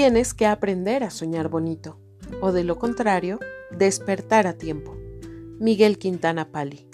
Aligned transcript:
tienes 0.00 0.32
que 0.32 0.46
aprender 0.46 1.02
a 1.02 1.10
soñar 1.10 1.48
bonito, 1.48 1.98
o 2.40 2.52
de 2.52 2.62
lo 2.62 2.78
contrario, 2.78 3.40
despertar 3.72 4.46
a 4.46 4.52
tiempo. 4.52 4.96
Miguel 5.58 5.98
Quintana 5.98 6.52
Pali. 6.52 6.86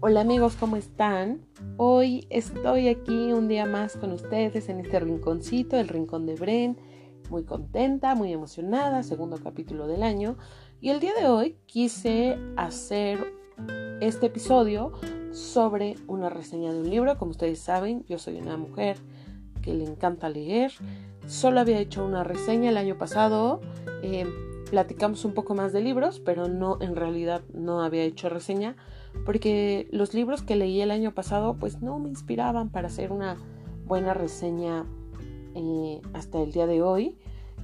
Hola 0.00 0.22
amigos, 0.22 0.56
¿cómo 0.58 0.78
están? 0.78 1.42
Hoy 1.76 2.26
estoy 2.30 2.88
aquí 2.88 3.34
un 3.34 3.46
día 3.48 3.66
más 3.66 3.98
con 3.98 4.12
ustedes 4.12 4.70
en 4.70 4.80
este 4.80 5.00
rinconcito, 5.00 5.76
el 5.76 5.88
rincón 5.88 6.24
de 6.24 6.34
Bren. 6.36 6.78
Muy 7.28 7.44
contenta, 7.44 8.14
muy 8.14 8.32
emocionada, 8.32 9.02
segundo 9.02 9.36
capítulo 9.42 9.86
del 9.86 10.02
año. 10.02 10.38
Y 10.80 10.90
el 10.90 11.00
día 11.00 11.12
de 11.18 11.26
hoy 11.26 11.56
quise 11.66 12.38
hacer 12.56 13.32
este 14.00 14.26
episodio 14.26 14.92
sobre 15.32 15.94
una 16.06 16.28
reseña 16.28 16.72
de 16.72 16.80
un 16.80 16.90
libro. 16.90 17.16
Como 17.16 17.30
ustedes 17.30 17.58
saben, 17.60 18.04
yo 18.06 18.18
soy 18.18 18.36
una 18.36 18.56
mujer 18.56 18.98
que 19.62 19.72
le 19.74 19.84
encanta 19.84 20.28
leer. 20.28 20.72
Solo 21.26 21.60
había 21.60 21.78
hecho 21.78 22.04
una 22.04 22.24
reseña 22.24 22.68
el 22.68 22.76
año 22.76 22.98
pasado. 22.98 23.60
Eh, 24.02 24.26
platicamos 24.70 25.24
un 25.24 25.32
poco 25.32 25.54
más 25.54 25.72
de 25.72 25.80
libros, 25.80 26.20
pero 26.20 26.46
no, 26.46 26.78
en 26.80 26.94
realidad 26.94 27.42
no 27.54 27.82
había 27.82 28.02
hecho 28.02 28.28
reseña 28.28 28.76
porque 29.24 29.88
los 29.92 30.12
libros 30.12 30.42
que 30.42 30.56
leí 30.56 30.80
el 30.82 30.90
año 30.90 31.14
pasado 31.14 31.56
pues 31.58 31.80
no 31.80 31.98
me 31.98 32.08
inspiraban 32.10 32.68
para 32.68 32.88
hacer 32.88 33.12
una 33.12 33.36
buena 33.86 34.12
reseña 34.12 34.84
eh, 35.54 36.02
hasta 36.12 36.42
el 36.42 36.52
día 36.52 36.66
de 36.66 36.82
hoy. 36.82 37.16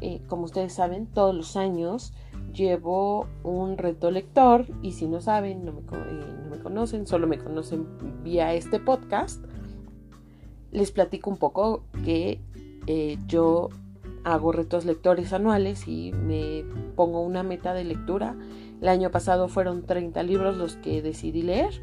Eh, 0.05 0.21
como 0.27 0.43
ustedes 0.45 0.73
saben, 0.73 1.07
todos 1.07 1.33
los 1.33 1.57
años 1.57 2.13
llevo 2.53 3.29
un 3.45 3.79
reto 3.79 4.11
lector 4.11 4.67
y 4.83 4.93
si 4.93 5.07
no 5.07 5.21
saben, 5.21 5.65
no 5.65 5.73
me, 5.73 5.83
me 6.51 6.59
conocen, 6.61 7.07
solo 7.07 7.29
me 7.29 7.39
conocen 7.39 7.87
vía 8.25 8.53
este 8.53 8.81
podcast, 8.81 9.45
les 10.73 10.91
platico 10.91 11.31
un 11.31 11.37
poco 11.37 11.85
que 12.05 12.41
eh, 12.89 13.17
yo 13.29 13.69
hago 14.25 14.51
retos 14.51 14.85
lectores 14.85 15.33
anuales 15.33 15.87
y 15.87 16.11
me 16.13 16.65
pongo 16.97 17.21
una 17.21 17.45
meta 17.45 17.73
de 17.73 17.85
lectura. 17.85 18.37
El 18.81 18.89
año 18.89 19.13
pasado 19.13 19.47
fueron 19.47 19.87
30 19.87 20.21
libros 20.25 20.57
los 20.57 20.77
que 20.77 21.01
decidí 21.01 21.43
leer 21.43 21.81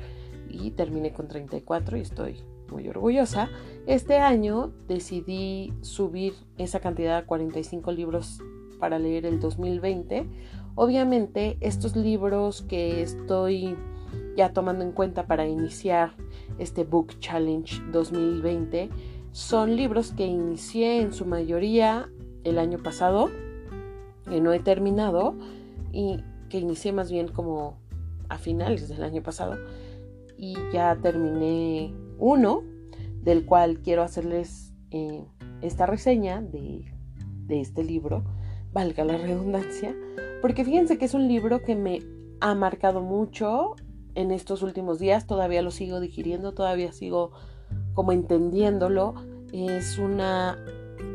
y 0.50 0.72
terminé 0.72 1.14
con 1.14 1.30
34 1.30 1.98
y 1.98 2.02
estoy 2.02 2.44
muy 2.72 2.88
orgullosa. 2.88 3.50
Este 3.88 4.18
año 4.18 4.72
decidí 4.88 5.74
subir 5.82 6.34
esa 6.58 6.80
cantidad 6.80 7.18
a 7.18 7.26
45 7.26 7.92
libros 7.92 8.42
para 8.80 9.00
leer 9.00 9.26
el 9.26 9.40
2020. 9.40 10.28
Obviamente 10.76 11.58
estos 11.60 11.96
libros 11.96 12.62
que 12.64 13.02
estoy 13.02 13.76
ya 14.36 14.54
tomando 14.54 14.84
en 14.84 14.92
cuenta 14.92 15.28
para 15.28 15.48
iniciar 15.48 16.14
este 16.58 16.84
Book 16.84 17.20
Challenge 17.20 17.82
2020 17.92 18.90
son 19.32 19.76
libros 19.76 20.14
que 20.14 20.26
inicié 20.26 21.02
en 21.02 21.14
su 21.14 21.26
mayoría 21.26 22.10
el 22.44 22.58
año 22.58 22.80
pasado, 22.80 23.30
que 24.28 24.42
no 24.42 24.54
he 24.54 24.60
terminado 24.60 25.36
y 25.92 26.24
que 26.50 26.60
inicié 26.60 26.94
más 26.94 27.12
bien 27.12 27.28
como 27.28 27.78
a 28.30 28.38
finales 28.38 28.88
del 28.90 29.04
año 29.04 29.22
pasado 29.22 29.58
y 30.38 30.56
ya 30.72 30.96
terminé 30.96 31.94
uno 32.20 32.64
del 33.24 33.46
cual 33.46 33.80
quiero 33.80 34.04
hacerles 34.04 34.74
eh, 34.92 35.26
esta 35.62 35.86
reseña 35.86 36.42
de, 36.42 36.86
de 37.46 37.62
este 37.62 37.84
libro, 37.84 38.24
valga 38.72 39.04
la 39.04 39.18
redundancia, 39.18 39.96
porque 40.42 40.64
fíjense 40.64 40.98
que 40.98 41.06
es 41.06 41.14
un 41.14 41.28
libro 41.28 41.62
que 41.64 41.76
me 41.76 42.00
ha 42.40 42.56
marcado 42.56 43.02
mucho 43.02 43.76
en 44.16 44.32
estos 44.32 44.64
últimos 44.64 45.00
días, 45.00 45.28
todavía 45.28 45.62
lo 45.62 45.72
sigo 45.72 46.00
digiriendo, 46.00 46.54
todavía 46.54 46.92
sigo 46.92 47.32
como 47.94 48.12
entendiéndolo. 48.12 49.16
Es 49.52 49.98
una, 49.98 50.58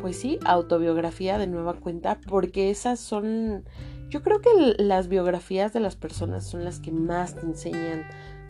pues 0.01 0.19
sí, 0.19 0.39
autobiografía 0.45 1.39
de 1.39 1.47
nueva 1.47 1.75
cuenta, 1.75 2.19
porque 2.29 2.71
esas 2.71 2.99
son, 3.01 3.65
yo 4.09 4.23
creo 4.23 4.41
que 4.41 4.51
las 4.79 5.09
biografías 5.09 5.73
de 5.73 5.81
las 5.81 5.97
personas 5.97 6.45
son 6.45 6.65
las 6.65 6.81
que 6.81 6.93
más 6.93 7.35
te 7.35 7.43
enseñan 7.43 8.05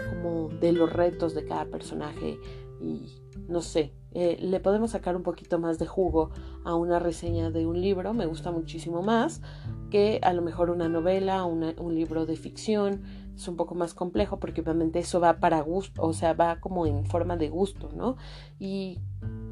como 0.09 0.49
de 0.49 0.72
los 0.72 0.93
retos 0.93 1.34
de 1.34 1.44
cada 1.44 1.66
personaje 1.66 2.38
y 2.81 3.21
no 3.49 3.60
sé, 3.60 3.93
eh, 4.12 4.37
le 4.41 4.60
podemos 4.60 4.93
sacar 4.93 5.16
un 5.16 5.22
poquito 5.22 5.59
más 5.59 5.78
de 5.78 5.87
jugo 5.87 6.31
a 6.65 6.75
una 6.75 6.99
reseña 6.99 7.50
de 7.50 7.66
un 7.66 7.81
libro, 7.81 8.15
me 8.15 8.27
gusta 8.27 8.53
muchísimo 8.53 9.03
más 9.03 9.43
que 9.91 10.21
a 10.22 10.32
lo 10.32 10.43
mejor 10.43 10.71
una 10.71 10.88
novela, 10.88 11.44
un 11.44 11.94
libro 11.94 12.27
de 12.27 12.37
ficción, 12.37 13.03
es 13.34 13.49
un 13.49 13.56
poco 13.56 13.75
más 13.75 13.94
complejo 13.94 14.38
porque 14.38 14.60
obviamente 14.60 15.00
eso 15.00 15.21
va 15.21 15.38
para 15.38 15.60
gusto, 15.60 16.03
o 16.03 16.12
sea, 16.12 16.32
va 16.34 16.61
como 16.61 16.87
en 16.87 17.06
forma 17.06 17.37
de 17.37 17.49
gusto, 17.49 17.91
¿no? 17.94 18.16
Y 18.59 19.00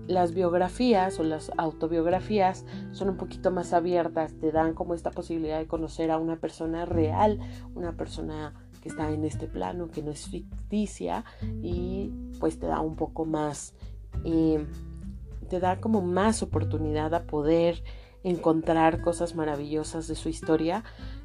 las 0.06 0.34
biografías 0.34 1.18
o 1.20 1.22
las 1.22 1.50
autobiografías 1.56 2.64
son 2.92 3.08
un 3.08 3.16
poquito 3.16 3.50
más 3.50 3.72
abiertas, 3.72 4.34
te 4.38 4.52
dan 4.52 4.74
como 4.74 4.94
esta 4.94 5.10
posibilidad 5.10 5.58
de 5.58 5.66
conocer 5.66 6.10
a 6.10 6.18
una 6.18 6.36
persona 6.36 6.84
real, 6.84 7.38
una 7.74 7.96
persona 7.96 8.61
que 8.82 8.88
está 8.88 9.10
en 9.10 9.24
este 9.24 9.46
plano, 9.46 9.90
que 9.90 10.02
no 10.02 10.10
es 10.10 10.26
ficticia 10.26 11.24
y 11.62 12.10
pues 12.40 12.58
te 12.58 12.66
da 12.66 12.80
un 12.80 12.96
poco 12.96 13.24
más, 13.24 13.74
te 14.22 15.60
da 15.60 15.80
como 15.80 16.02
más 16.02 16.42
oportunidad 16.42 17.14
a 17.14 17.22
poder 17.24 17.82
encontrar 18.24 19.00
cosas 19.00 19.34
maravillosas 19.34 20.08
de 20.08 20.16
su 20.16 20.28
historia. 20.28 20.84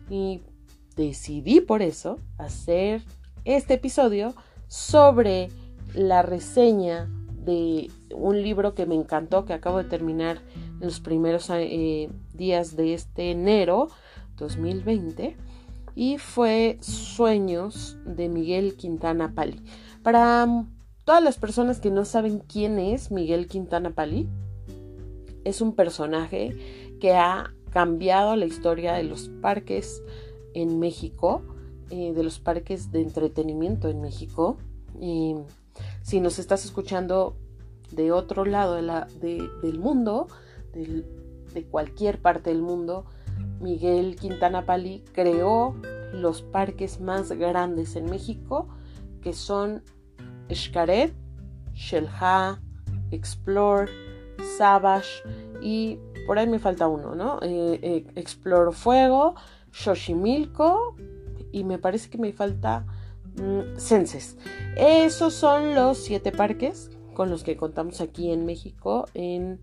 Y 0.10 0.42
decidí 0.96 1.62
por 1.62 1.82
eso 1.82 2.20
hacer 2.38 3.04
este 3.46 3.76
episodio 3.76 4.34
sobre 4.68 5.50
la 5.94 6.22
reseña 6.22 7.10
de 7.46 7.90
un 8.14 8.42
libro 8.42 8.74
que 8.74 8.86
me 8.86 8.96
encantó, 8.96 9.46
que 9.46 9.54
acabo 9.54 9.78
de 9.78 9.86
terminar 9.86 10.42
en 10.56 10.82
los 10.82 11.00
primeros 11.00 11.50
eh, 11.50 12.10
días 12.34 12.76
de 12.76 12.94
este 12.94 13.32
enero 13.32 13.88
2020, 14.36 15.38
y 15.98 16.20
fue 16.20 16.78
Sueños 16.80 17.98
de 18.06 18.30
Miguel 18.30 18.76
Quintana 18.76 19.34
Pali. 19.34 19.64
Para 20.04 20.48
todas 21.06 21.24
las 21.24 21.40
personas 21.40 21.80
que 21.80 21.90
no 21.90 22.06
saben 22.06 22.38
quién 22.38 22.78
es 22.78 23.10
Miguel 23.10 23.48
Quintana 23.48 23.90
Pali, 23.90 24.30
es 25.44 25.60
un 25.60 25.74
personaje 25.74 26.56
que 27.02 27.14
ha 27.14 27.52
cambiado 27.72 28.36
la 28.36 28.46
historia 28.46 28.94
de 28.94 29.06
los 29.06 29.30
parques 29.42 30.04
en 30.54 30.78
México, 30.80 31.42
eh, 31.90 32.14
de 32.14 32.24
los 32.24 32.38
parques 32.38 32.92
de 32.92 33.02
entretenimiento 33.02 33.90
en 33.90 34.00
México. 34.00 34.58
si 36.04 36.22
nos 36.22 36.38
estás 36.38 36.64
escuchando 36.64 37.36
de 37.90 38.12
otro 38.12 38.46
lado 38.46 38.76
del 38.76 39.80
mundo, 39.80 40.28
de 40.74 41.64
cualquier 41.64 42.22
parte 42.22 42.52
del 42.52 42.62
mundo, 42.62 43.06
Miguel 43.60 44.16
Quintana 44.16 44.66
Pali 44.66 45.04
creó 45.14 45.76
los 46.14 46.42
parques 46.42 47.00
más 47.00 47.32
grandes 47.32 47.96
en 47.96 48.06
México, 48.06 48.68
que 49.22 49.34
son 49.34 49.84
Xcaret, 50.54 51.14
Xelha, 51.74 52.62
Explore, 53.12 53.92
Savage 54.58 55.24
y 55.62 56.00
por 56.26 56.38
ahí 56.40 56.48
me 56.48 56.60
falta 56.60 56.88
uno, 56.88 57.16
¿no? 57.16 57.40
Eh, 57.42 57.80
eh, 57.82 58.06
Explore 58.16 58.72
Fuego, 58.72 59.36
Xochimilco 59.72 60.96
y 61.52 61.64
me 61.64 61.78
parece 61.78 62.10
que 62.10 62.18
me 62.18 62.34
falta 62.34 62.86
mm, 63.36 63.78
Censes. 63.78 64.38
Esos 64.76 65.34
son 65.34 65.74
los 65.74 65.98
siete 65.98 66.32
parques 66.32 66.92
con 67.14 67.30
los 67.30 67.44
que 67.44 67.58
contamos 67.58 68.02
aquí 68.02 68.32
en 68.32 68.46
México 68.46 69.06
en 69.14 69.60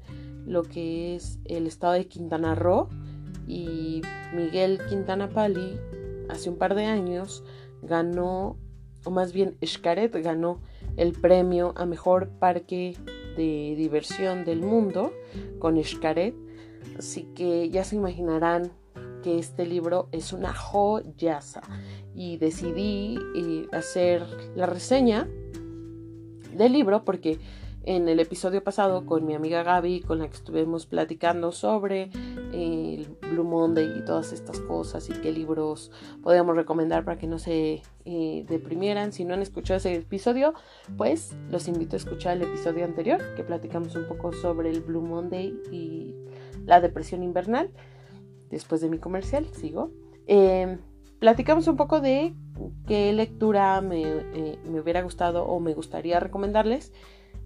lo 0.47 0.63
que 0.63 1.15
es 1.17 1.39
el 1.45 1.67
estado 1.67 1.95
de 1.95 2.07
Quintana 2.07 2.55
Roo 2.55 2.89
y 3.47 4.03
Miguel 4.35 4.81
Quintana 4.89 5.29
Pali 5.29 5.79
hace 6.29 6.51
un 6.51 6.57
par 6.57 6.75
de 6.75 6.85
años 6.85 7.45
ganó 7.83 8.57
o 9.05 9.11
más 9.11 9.33
bien 9.33 9.57
Xcaret 9.65 10.15
ganó 10.23 10.61
el 10.97 11.13
premio 11.13 11.75
a 11.77 11.87
mejor 11.87 12.31
parque 12.39 12.97
de 13.37 13.75
diversión 13.77 14.45
del 14.45 14.61
mundo 14.61 15.13
con 15.59 15.83
Xcaret. 15.83 16.35
Así 16.99 17.25
que 17.35 17.71
ya 17.71 17.85
se 17.85 17.97
imaginarán 17.97 18.73
que 19.23 19.39
este 19.39 19.67
libro 19.67 20.09
es 20.13 20.33
una 20.33 20.55
joyaza. 20.55 21.63
Y 22.15 22.37
decidí 22.37 23.19
eh, 23.35 23.67
hacer 23.73 24.23
la 24.55 24.67
reseña 24.67 25.29
del 26.57 26.73
libro 26.73 27.05
porque 27.05 27.39
en 27.87 28.09
el 28.09 28.19
episodio 28.21 28.65
pasado 28.65 29.05
con 29.05 29.27
mi 29.27 29.35
amiga 29.35 29.63
Gaby, 29.63 30.01
con 30.01 30.19
la 30.19 30.29
que 30.29 30.37
estuvimos 30.37 30.87
platicando 30.87 31.53
sobre 31.53 32.11
el 32.53 33.07
Blue 33.31 33.45
Monday 33.45 33.99
y 33.99 34.05
todas 34.05 34.33
estas 34.33 34.61
cosas 34.61 35.09
y 35.11 35.13
qué 35.13 35.33
libros 35.33 35.91
podíamos 36.23 36.57
recomendar 36.57 37.05
para 37.05 37.19
que 37.19 37.27
no 37.27 37.39
se 37.39 37.83
eh, 38.05 38.45
deprimieran. 38.49 39.13
Si 39.13 39.25
no 39.25 39.35
han 39.35 39.43
escuchado 39.43 39.77
ese 39.77 39.95
episodio, 39.97 40.55
pues 40.97 41.37
los 41.51 41.69
invito 41.69 41.97
a 41.97 41.99
escuchar 41.99 42.37
el 42.37 42.45
episodio 42.45 42.85
anterior 42.85 43.21
que 43.37 43.45
platicamos 43.45 43.95
un 43.97 44.07
poco 44.09 44.33
sobre 44.33 44.71
el 44.71 44.81
Blue 44.81 45.03
Monday 45.03 45.55
y 45.71 46.15
la 46.65 46.81
depresión 46.81 47.23
invernal 47.23 47.71
después 48.51 48.81
de 48.81 48.89
mi 48.89 48.99
comercial, 48.99 49.47
sigo. 49.53 49.91
Em, 50.27 50.79
platicamos 51.19 51.69
un 51.69 51.77
poco 51.77 52.01
de 52.01 52.35
qué 52.87 53.13
lectura 53.13 53.81
me, 53.83 54.03
eh, 54.03 54.59
me 54.65 54.81
hubiera 54.81 55.03
gustado 55.03 55.45
o 55.45 55.61
me 55.61 55.75
gustaría 55.75 56.19
recomendarles 56.21 56.93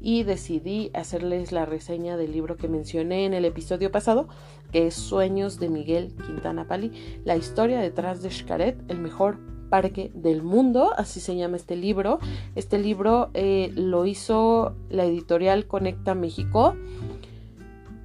y 0.01 0.23
decidí 0.23 0.91
hacerles 0.95 1.53
la 1.53 1.67
reseña 1.67 2.17
del 2.17 2.33
libro 2.33 2.57
que 2.57 2.69
mencioné 2.69 3.25
en 3.25 3.35
el 3.35 3.45
episodio 3.45 3.91
pasado, 3.91 4.29
que 4.73 4.87
es 4.87 4.95
Sueños 4.95 5.59
de 5.59 5.69
Miguel 5.69 6.15
Quintana 6.27 6.67
Pali, 6.67 6.93
la 7.25 7.37
historia 7.37 7.81
detrás 7.81 8.23
de 8.23 8.31
Xcaret, 8.31 8.79
el 8.89 8.99
mejor 8.99 9.39
parque 9.69 10.11
del 10.15 10.43
mundo, 10.43 10.93
así 10.97 11.21
se 11.21 11.37
llama 11.37 11.57
este 11.57 11.77
libro. 11.77 12.19
Este 12.55 12.79
libro 12.79 13.31
eh, 13.35 13.71
lo 13.75 14.07
hizo 14.07 14.75
la 14.89 15.05
editorial 15.05 15.67
Conecta 15.67 16.15
México. 16.15 16.75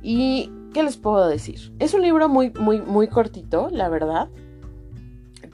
¿Y 0.01 0.51
qué 0.73 0.83
les 0.83 0.97
puedo 0.97 1.27
decir? 1.27 1.73
Es 1.79 1.93
un 1.93 2.01
libro 2.01 2.27
muy, 2.27 2.51
muy, 2.51 2.81
muy 2.81 3.07
cortito, 3.07 3.69
la 3.71 3.87
verdad 3.87 4.29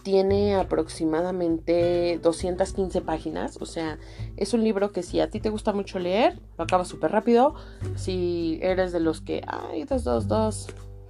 tiene 0.03 0.55
aproximadamente 0.55 2.19
215 2.21 3.01
páginas, 3.01 3.57
o 3.61 3.65
sea, 3.65 3.99
es 4.37 4.53
un 4.53 4.63
libro 4.63 4.91
que 4.91 5.03
si 5.03 5.19
a 5.19 5.29
ti 5.29 5.39
te 5.39 5.49
gusta 5.49 5.73
mucho 5.73 5.99
leer, 5.99 6.39
lo 6.57 6.63
acabas 6.63 6.87
súper 6.87 7.11
rápido. 7.11 7.55
Si 7.95 8.59
eres 8.61 8.91
de 8.91 8.99
los 8.99 9.21
que, 9.21 9.41
ay, 9.47 9.83
dos, 9.83 10.03
dos, 10.03 10.27
dos, 10.27 10.67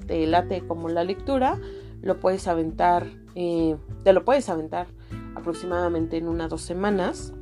te 0.08 0.26
late 0.28 0.66
como 0.68 0.90
la 0.90 1.04
lectura, 1.04 1.60
lo 2.02 2.20
puedes 2.20 2.48
aventar, 2.48 3.08
eh, 3.36 3.78
te 4.04 4.14
lo 4.14 4.26
puedes 4.26 4.50
aventar 4.50 4.88
aproximadamente 5.36 6.18
en 6.18 6.28
unas 6.28 6.50
dos 6.50 6.62
semanas. 6.62 7.34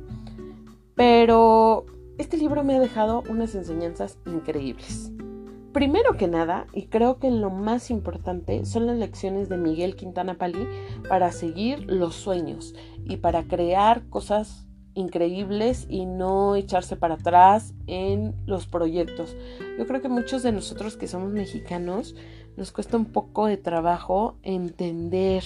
Pero 0.94 1.86
este 2.18 2.36
libro 2.36 2.64
me 2.64 2.76
ha 2.76 2.80
dejado 2.80 3.22
unas 3.28 3.54
enseñanzas 3.54 4.18
increíbles. 4.26 5.12
Primero 5.78 6.16
que 6.16 6.26
nada, 6.26 6.66
y 6.72 6.86
creo 6.86 7.20
que 7.20 7.30
lo 7.30 7.50
más 7.50 7.92
importante, 7.92 8.66
son 8.66 8.88
las 8.88 8.96
lecciones 8.96 9.48
de 9.48 9.58
Miguel 9.58 9.94
Quintana 9.94 10.34
Palí 10.34 10.66
para 11.08 11.30
seguir 11.30 11.84
los 11.88 12.16
sueños 12.16 12.74
y 13.04 13.18
para 13.18 13.44
crear 13.44 14.02
cosas 14.08 14.66
increíbles 14.94 15.86
y 15.88 16.04
no 16.04 16.56
echarse 16.56 16.96
para 16.96 17.14
atrás 17.14 17.74
en 17.86 18.34
los 18.44 18.66
proyectos. 18.66 19.36
Yo 19.78 19.86
creo 19.86 20.02
que 20.02 20.08
muchos 20.08 20.42
de 20.42 20.50
nosotros 20.50 20.96
que 20.96 21.06
somos 21.06 21.30
mexicanos 21.30 22.16
nos 22.56 22.72
cuesta 22.72 22.96
un 22.96 23.04
poco 23.04 23.46
de 23.46 23.56
trabajo 23.56 24.34
entender 24.42 25.44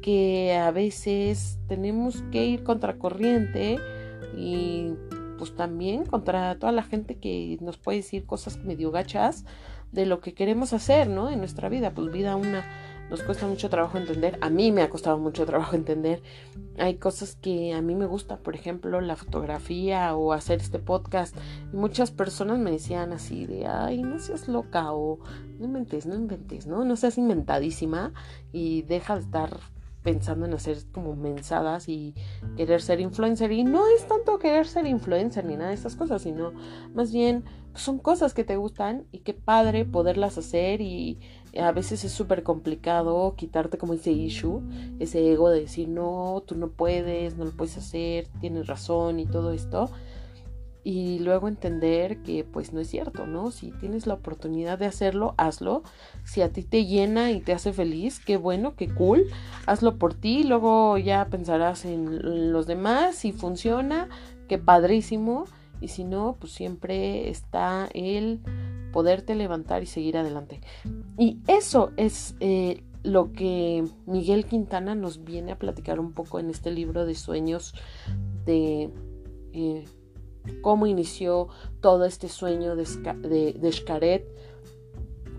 que 0.00 0.54
a 0.54 0.70
veces 0.70 1.58
tenemos 1.66 2.22
que 2.30 2.46
ir 2.46 2.62
contracorriente 2.62 3.80
y 4.38 4.92
pues 5.38 5.54
también 5.54 6.04
contra 6.04 6.58
toda 6.58 6.72
la 6.72 6.82
gente 6.82 7.16
que 7.16 7.58
nos 7.60 7.78
puede 7.78 7.98
decir 7.98 8.26
cosas 8.26 8.58
medio 8.58 8.90
gachas 8.90 9.44
de 9.92 10.06
lo 10.06 10.20
que 10.20 10.34
queremos 10.34 10.72
hacer, 10.72 11.08
¿no? 11.08 11.30
En 11.30 11.38
nuestra 11.38 11.68
vida, 11.68 11.92
pues 11.94 12.10
vida 12.10 12.36
una 12.36 12.64
nos 13.10 13.22
cuesta 13.22 13.46
mucho 13.46 13.68
trabajo 13.68 13.98
entender, 13.98 14.38
a 14.40 14.50
mí 14.50 14.72
me 14.72 14.82
ha 14.82 14.90
costado 14.90 15.18
mucho 15.18 15.44
trabajo 15.44 15.76
entender, 15.76 16.22
hay 16.78 16.96
cosas 16.96 17.36
que 17.36 17.74
a 17.74 17.82
mí 17.82 17.94
me 17.94 18.06
gusta, 18.06 18.38
por 18.38 18.54
ejemplo, 18.54 19.00
la 19.00 19.16
fotografía 19.16 20.16
o 20.16 20.32
hacer 20.32 20.60
este 20.60 20.78
podcast, 20.78 21.36
muchas 21.72 22.10
personas 22.10 22.58
me 22.58 22.70
decían 22.70 23.12
así 23.12 23.46
de, 23.46 23.66
ay, 23.66 24.02
no 24.02 24.18
seas 24.18 24.48
loca 24.48 24.92
o 24.92 25.18
no 25.58 25.66
inventes, 25.66 26.06
no 26.06 26.14
inventes, 26.14 26.66
¿no? 26.66 26.84
No 26.84 26.96
seas 26.96 27.18
inventadísima 27.18 28.12
y 28.52 28.82
deja 28.82 29.16
de 29.16 29.20
estar 29.20 29.60
pensando 30.04 30.44
en 30.46 30.52
hacer 30.54 30.76
como 30.92 31.16
mensadas 31.16 31.88
y 31.88 32.14
querer 32.56 32.80
ser 32.82 33.00
influencer. 33.00 33.50
Y 33.50 33.64
no 33.64 33.88
es 33.88 34.06
tanto 34.06 34.38
querer 34.38 34.66
ser 34.68 34.86
influencer 34.86 35.44
ni 35.46 35.56
nada 35.56 35.70
de 35.70 35.74
estas 35.74 35.96
cosas, 35.96 36.22
sino 36.22 36.52
más 36.94 37.10
bien 37.10 37.42
pues, 37.72 37.82
son 37.82 37.98
cosas 37.98 38.34
que 38.34 38.44
te 38.44 38.56
gustan 38.56 39.06
y 39.10 39.20
qué 39.20 39.32
padre 39.34 39.86
poderlas 39.86 40.38
hacer 40.38 40.80
y 40.80 41.18
a 41.58 41.72
veces 41.72 42.04
es 42.04 42.12
súper 42.12 42.42
complicado 42.42 43.34
quitarte 43.36 43.78
como 43.78 43.94
ese 43.94 44.12
issue, 44.12 44.62
ese 44.98 45.32
ego 45.32 45.48
de 45.50 45.60
decir 45.60 45.88
no, 45.88 46.42
tú 46.46 46.54
no 46.54 46.68
puedes, 46.68 47.36
no 47.36 47.46
lo 47.46 47.52
puedes 47.52 47.76
hacer, 47.78 48.28
tienes 48.40 48.66
razón 48.66 49.18
y 49.20 49.26
todo 49.26 49.52
esto 49.52 49.90
y 50.84 51.18
luego 51.20 51.48
entender 51.48 52.18
que 52.22 52.44
pues 52.44 52.74
no 52.74 52.80
es 52.80 52.88
cierto, 52.88 53.26
¿no? 53.26 53.50
Si 53.50 53.72
tienes 53.72 54.06
la 54.06 54.14
oportunidad 54.14 54.78
de 54.78 54.84
hacerlo, 54.84 55.34
hazlo. 55.38 55.82
Si 56.24 56.42
a 56.42 56.50
ti 56.50 56.62
te 56.62 56.84
llena 56.84 57.32
y 57.32 57.40
te 57.40 57.54
hace 57.54 57.72
feliz, 57.72 58.20
qué 58.20 58.36
bueno, 58.36 58.76
qué 58.76 58.88
cool, 58.88 59.24
hazlo 59.66 59.96
por 59.96 60.12
ti, 60.12 60.44
luego 60.44 60.98
ya 60.98 61.26
pensarás 61.30 61.86
en 61.86 62.52
los 62.52 62.66
demás, 62.66 63.16
si 63.16 63.32
funciona, 63.32 64.10
qué 64.46 64.58
padrísimo, 64.58 65.46
y 65.80 65.88
si 65.88 66.04
no, 66.04 66.36
pues 66.38 66.52
siempre 66.52 67.30
está 67.30 67.88
el 67.94 68.40
poderte 68.92 69.34
levantar 69.34 69.82
y 69.82 69.86
seguir 69.86 70.18
adelante. 70.18 70.60
Y 71.18 71.38
eso 71.48 71.92
es 71.96 72.36
eh, 72.40 72.84
lo 73.02 73.32
que 73.32 73.84
Miguel 74.06 74.44
Quintana 74.44 74.94
nos 74.94 75.24
viene 75.24 75.52
a 75.52 75.58
platicar 75.58 75.98
un 75.98 76.12
poco 76.12 76.38
en 76.38 76.50
este 76.50 76.70
libro 76.70 77.06
de 77.06 77.14
sueños 77.14 77.74
de... 78.44 78.90
Eh, 79.54 79.84
cómo 80.62 80.86
inició 80.86 81.48
todo 81.80 82.04
este 82.04 82.28
sueño 82.28 82.76
de, 82.76 82.84
de, 82.84 84.24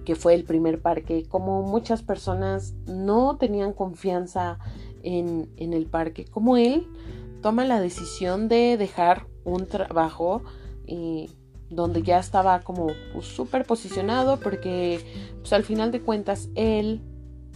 que 0.04 0.16
fue 0.16 0.36
el 0.36 0.44
primer 0.44 0.82
parque, 0.82 1.26
cómo 1.28 1.64
muchas 1.64 2.04
personas 2.04 2.74
no 2.86 3.38
tenían 3.38 3.74
confianza 3.74 4.60
en, 5.04 5.50
el 5.58 5.86
parque, 5.88 6.26
como 6.26 6.58
él 6.58 6.88
toma 7.42 7.66
la 7.66 7.80
decisión 7.80 8.48
de 8.48 8.78
dejar 8.78 9.28
un 9.44 9.68
trabajo 9.68 10.42
donde 11.70 12.04
ya 12.04 12.20
estaba 12.20 12.62
como 12.62 12.88
pues, 13.14 13.26
súper 13.26 13.66
posicionado 13.66 14.40
porque 14.40 15.00
pues, 15.40 15.54
al 15.54 15.64
final 15.64 15.92
de 15.92 16.02
cuentas 16.02 16.50
él 16.56 17.02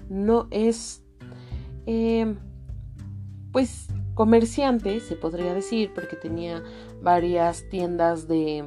no 0.09 0.47
es 0.51 1.03
eh, 1.85 2.35
pues 3.51 3.87
comerciante, 4.19 4.99
se 4.99 5.15
podría 5.15 5.53
decir, 5.53 5.91
porque 5.95 6.17
tenía 6.17 6.61
varias 7.01 7.67
tiendas 7.69 8.27
de 8.27 8.65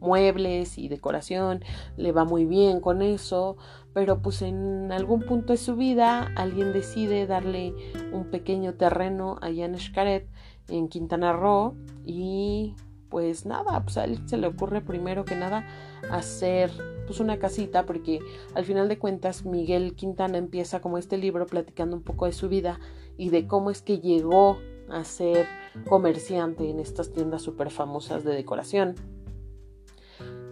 muebles 0.00 0.78
y 0.78 0.88
decoración, 0.88 1.64
le 1.96 2.12
va 2.12 2.24
muy 2.24 2.44
bien 2.44 2.80
con 2.80 3.02
eso, 3.02 3.56
pero 3.92 4.22
pues 4.22 4.42
en 4.42 4.92
algún 4.92 5.22
punto 5.22 5.52
de 5.52 5.56
su 5.56 5.76
vida 5.76 6.32
alguien 6.36 6.72
decide 6.72 7.26
darle 7.26 7.74
un 8.12 8.30
pequeño 8.30 8.74
terreno 8.74 9.38
allá 9.40 9.64
en 9.64 9.78
Xcaret, 9.78 10.28
en 10.68 10.88
Quintana 10.88 11.32
Roo, 11.32 11.74
y 12.04 12.74
pues 13.08 13.46
nada, 13.46 13.82
pues 13.82 13.96
a 13.96 14.04
él 14.04 14.20
se 14.26 14.36
le 14.36 14.46
ocurre 14.46 14.80
primero 14.80 15.24
que 15.24 15.34
nada 15.34 15.66
hacer 16.10 16.70
pues 17.06 17.20
una 17.20 17.38
casita 17.38 17.86
porque 17.86 18.20
al 18.54 18.64
final 18.64 18.88
de 18.88 18.98
cuentas 18.98 19.44
Miguel 19.44 19.94
Quintana 19.94 20.36
empieza 20.38 20.80
como 20.80 20.98
este 20.98 21.16
libro 21.16 21.46
platicando 21.46 21.96
un 21.96 22.02
poco 22.02 22.26
de 22.26 22.32
su 22.32 22.48
vida 22.48 22.78
y 23.16 23.30
de 23.30 23.46
cómo 23.46 23.70
es 23.70 23.82
que 23.82 23.98
llegó 23.98 24.58
a 24.90 25.04
ser 25.04 25.46
comerciante 25.88 26.68
en 26.68 26.80
estas 26.80 27.12
tiendas 27.12 27.42
súper 27.42 27.70
famosas 27.70 28.24
de 28.24 28.34
decoración 28.34 28.94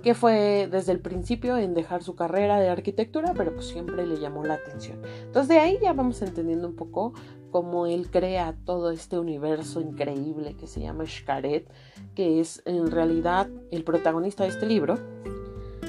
que 0.06 0.14
fue 0.14 0.68
desde 0.70 0.92
el 0.92 1.00
principio 1.00 1.56
en 1.58 1.74
dejar 1.74 2.04
su 2.04 2.14
carrera 2.14 2.60
de 2.60 2.68
arquitectura, 2.68 3.34
pero 3.36 3.52
pues 3.52 3.66
siempre 3.66 4.06
le 4.06 4.20
llamó 4.20 4.44
la 4.44 4.54
atención. 4.54 5.02
Entonces 5.24 5.48
de 5.48 5.58
ahí 5.58 5.80
ya 5.82 5.94
vamos 5.94 6.22
entendiendo 6.22 6.68
un 6.68 6.76
poco 6.76 7.12
cómo 7.50 7.86
él 7.86 8.08
crea 8.08 8.56
todo 8.64 8.92
este 8.92 9.18
universo 9.18 9.80
increíble 9.80 10.54
que 10.54 10.68
se 10.68 10.80
llama 10.80 11.06
Xcaret, 11.06 11.68
que 12.14 12.38
es 12.38 12.62
en 12.66 12.88
realidad 12.92 13.48
el 13.72 13.82
protagonista 13.82 14.44
de 14.44 14.50
este 14.50 14.66
libro, 14.66 14.94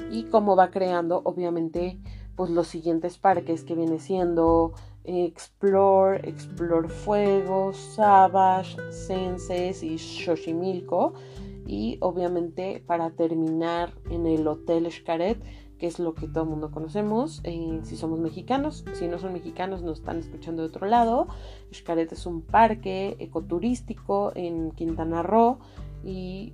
y 0.09 0.23
cómo 0.23 0.55
va 0.55 0.71
creando 0.71 1.21
obviamente 1.23 1.99
pues 2.35 2.49
los 2.49 2.67
siguientes 2.67 3.19
parques 3.19 3.63
que 3.63 3.75
viene 3.75 3.99
siendo 3.99 4.73
Explore, 5.07 6.19
Explore 6.27 6.89
Fuego, 6.89 7.73
Savage, 7.73 8.77
Senses 8.91 9.81
y 9.81 9.97
Xochimilco. 9.97 11.13
Y 11.65 11.97
obviamente 12.01 12.83
para 12.85 13.09
terminar 13.11 13.93
en 14.09 14.25
el 14.25 14.47
Hotel 14.47 14.89
Xcaret, 14.91 15.41
que 15.77 15.87
es 15.87 15.99
lo 15.99 16.13
que 16.13 16.27
todo 16.27 16.43
el 16.43 16.49
mundo 16.49 16.71
conocemos, 16.71 17.41
eh, 17.43 17.79
si 17.83 17.97
somos 17.97 18.19
mexicanos, 18.19 18.83
si 18.93 19.07
no 19.07 19.19
son 19.19 19.33
mexicanos 19.33 19.83
nos 19.83 19.99
están 19.99 20.17
escuchando 20.17 20.61
de 20.63 20.69
otro 20.69 20.87
lado. 20.87 21.27
Xcaret 21.71 22.11
es 22.11 22.25
un 22.25 22.41
parque 22.41 23.15
ecoturístico 23.19 24.31
en 24.35 24.71
Quintana 24.71 25.23
Roo. 25.23 25.59
Y 26.03 26.53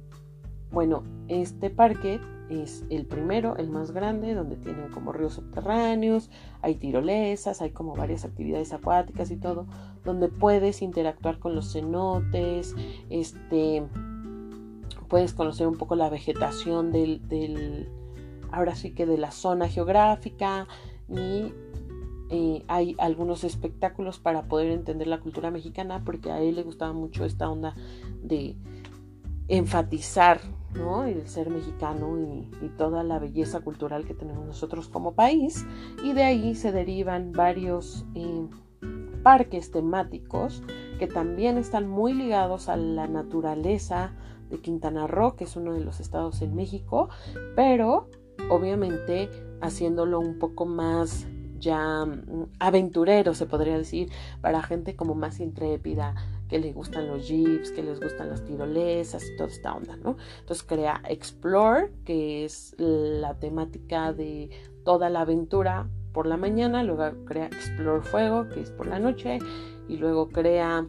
bueno, 0.71 1.03
este 1.27 1.69
parque 1.69 2.19
es 2.49 2.85
el 2.89 3.05
primero, 3.05 3.57
el 3.57 3.69
más 3.69 3.91
grande, 3.91 4.33
donde 4.33 4.55
tienen 4.57 4.89
como 4.89 5.11
ríos 5.11 5.33
subterráneos, 5.33 6.29
hay 6.61 6.75
tirolesas, 6.75 7.61
hay 7.61 7.71
como 7.71 7.95
varias 7.95 8.25
actividades 8.25 8.73
acuáticas 8.73 9.31
y 9.31 9.37
todo, 9.37 9.65
donde 10.03 10.27
puedes 10.27 10.81
interactuar 10.81 11.39
con 11.39 11.55
los 11.55 11.71
cenotes, 11.73 12.75
este, 13.09 13.83
puedes 15.07 15.33
conocer 15.33 15.67
un 15.67 15.77
poco 15.77 15.95
la 15.95 16.09
vegetación 16.09 16.91
del, 16.91 17.89
ahora 18.51 18.75
sí 18.75 18.91
que 18.91 19.05
de 19.05 19.17
la 19.17 19.31
zona 19.31 19.69
geográfica 19.69 20.67
y 21.09 21.53
eh, 22.29 22.63
hay 22.67 22.95
algunos 22.99 23.43
espectáculos 23.43 24.19
para 24.19 24.43
poder 24.43 24.71
entender 24.71 25.07
la 25.07 25.19
cultura 25.19 25.51
mexicana 25.51 26.01
porque 26.03 26.31
a 26.31 26.41
él 26.41 26.55
le 26.55 26.63
gustaba 26.63 26.93
mucho 26.93 27.25
esta 27.25 27.49
onda 27.49 27.75
de 28.23 28.55
enfatizar 29.47 30.39
¿no? 30.75 31.03
el 31.03 31.27
ser 31.27 31.49
mexicano 31.49 32.17
y, 32.19 32.49
toda 32.77 33.03
la 33.03 33.19
belleza 33.19 33.59
cultural 33.59 34.05
que 34.05 34.13
tenemos 34.13 34.45
nosotros 34.45 34.87
como 34.87 35.13
país 35.13 35.65
y 36.03 36.13
de 36.13 36.23
ahí 36.23 36.55
se 36.55 36.71
derivan 36.71 37.31
varios 37.31 38.05
eh, 38.15 38.47
parques 39.21 39.71
temáticos 39.71 40.63
que 40.97 41.07
también 41.07 41.57
están 41.57 41.87
muy 41.87 42.13
ligados 42.13 42.67
a 42.67 42.77
la 42.77 43.07
naturaleza 43.07 44.13
de 44.49 44.59
Quintana 44.59 45.07
Roo, 45.07 45.35
que 45.35 45.43
es 45.43 45.55
uno 45.55 45.73
de 45.73 45.81
los 45.81 45.99
estados 45.99 46.41
en 46.41 46.55
México, 46.55 47.09
pero 47.55 48.09
obviamente 48.49 49.29
haciéndolo 49.61 50.19
un 50.19 50.39
poco 50.39 50.65
más 50.65 51.27
ya 51.59 52.05
mm, 52.05 52.51
aventurero, 52.59 53.33
se 53.33 53.45
podría 53.45 53.77
decir, 53.77 54.11
para 54.41 54.61
gente 54.61 54.95
como 54.95 55.15
más 55.15 55.39
intrépida, 55.39 56.15
que 56.53 56.59
le 56.59 56.71
gustan 56.71 57.07
los 57.07 57.27
jeeps, 57.27 57.71
que 57.71 57.81
les 57.81 57.99
gustan 57.99 58.29
las 58.29 58.45
tirolesas 58.45 59.27
y 59.27 59.35
toda 59.35 59.49
esta 59.49 59.73
onda, 59.73 59.97
¿no? 59.97 60.17
Entonces 60.41 60.63
crea 60.63 61.01
Explore, 61.09 61.89
que 62.05 62.45
es 62.45 62.75
la 62.77 63.33
temática 63.39 64.13
de 64.13 64.51
toda 64.85 65.09
la 65.09 65.21
aventura 65.21 65.89
por 66.11 66.27
la 66.27 66.37
mañana, 66.37 66.83
luego 66.83 67.25
crea 67.25 67.47
Explore 67.47 68.03
Fuego, 68.03 68.49
que 68.49 68.61
es 68.61 68.69
por 68.69 68.85
la 68.85 68.99
noche, 68.99 69.39
y 69.87 69.97
luego 69.97 70.29
crea 70.29 70.85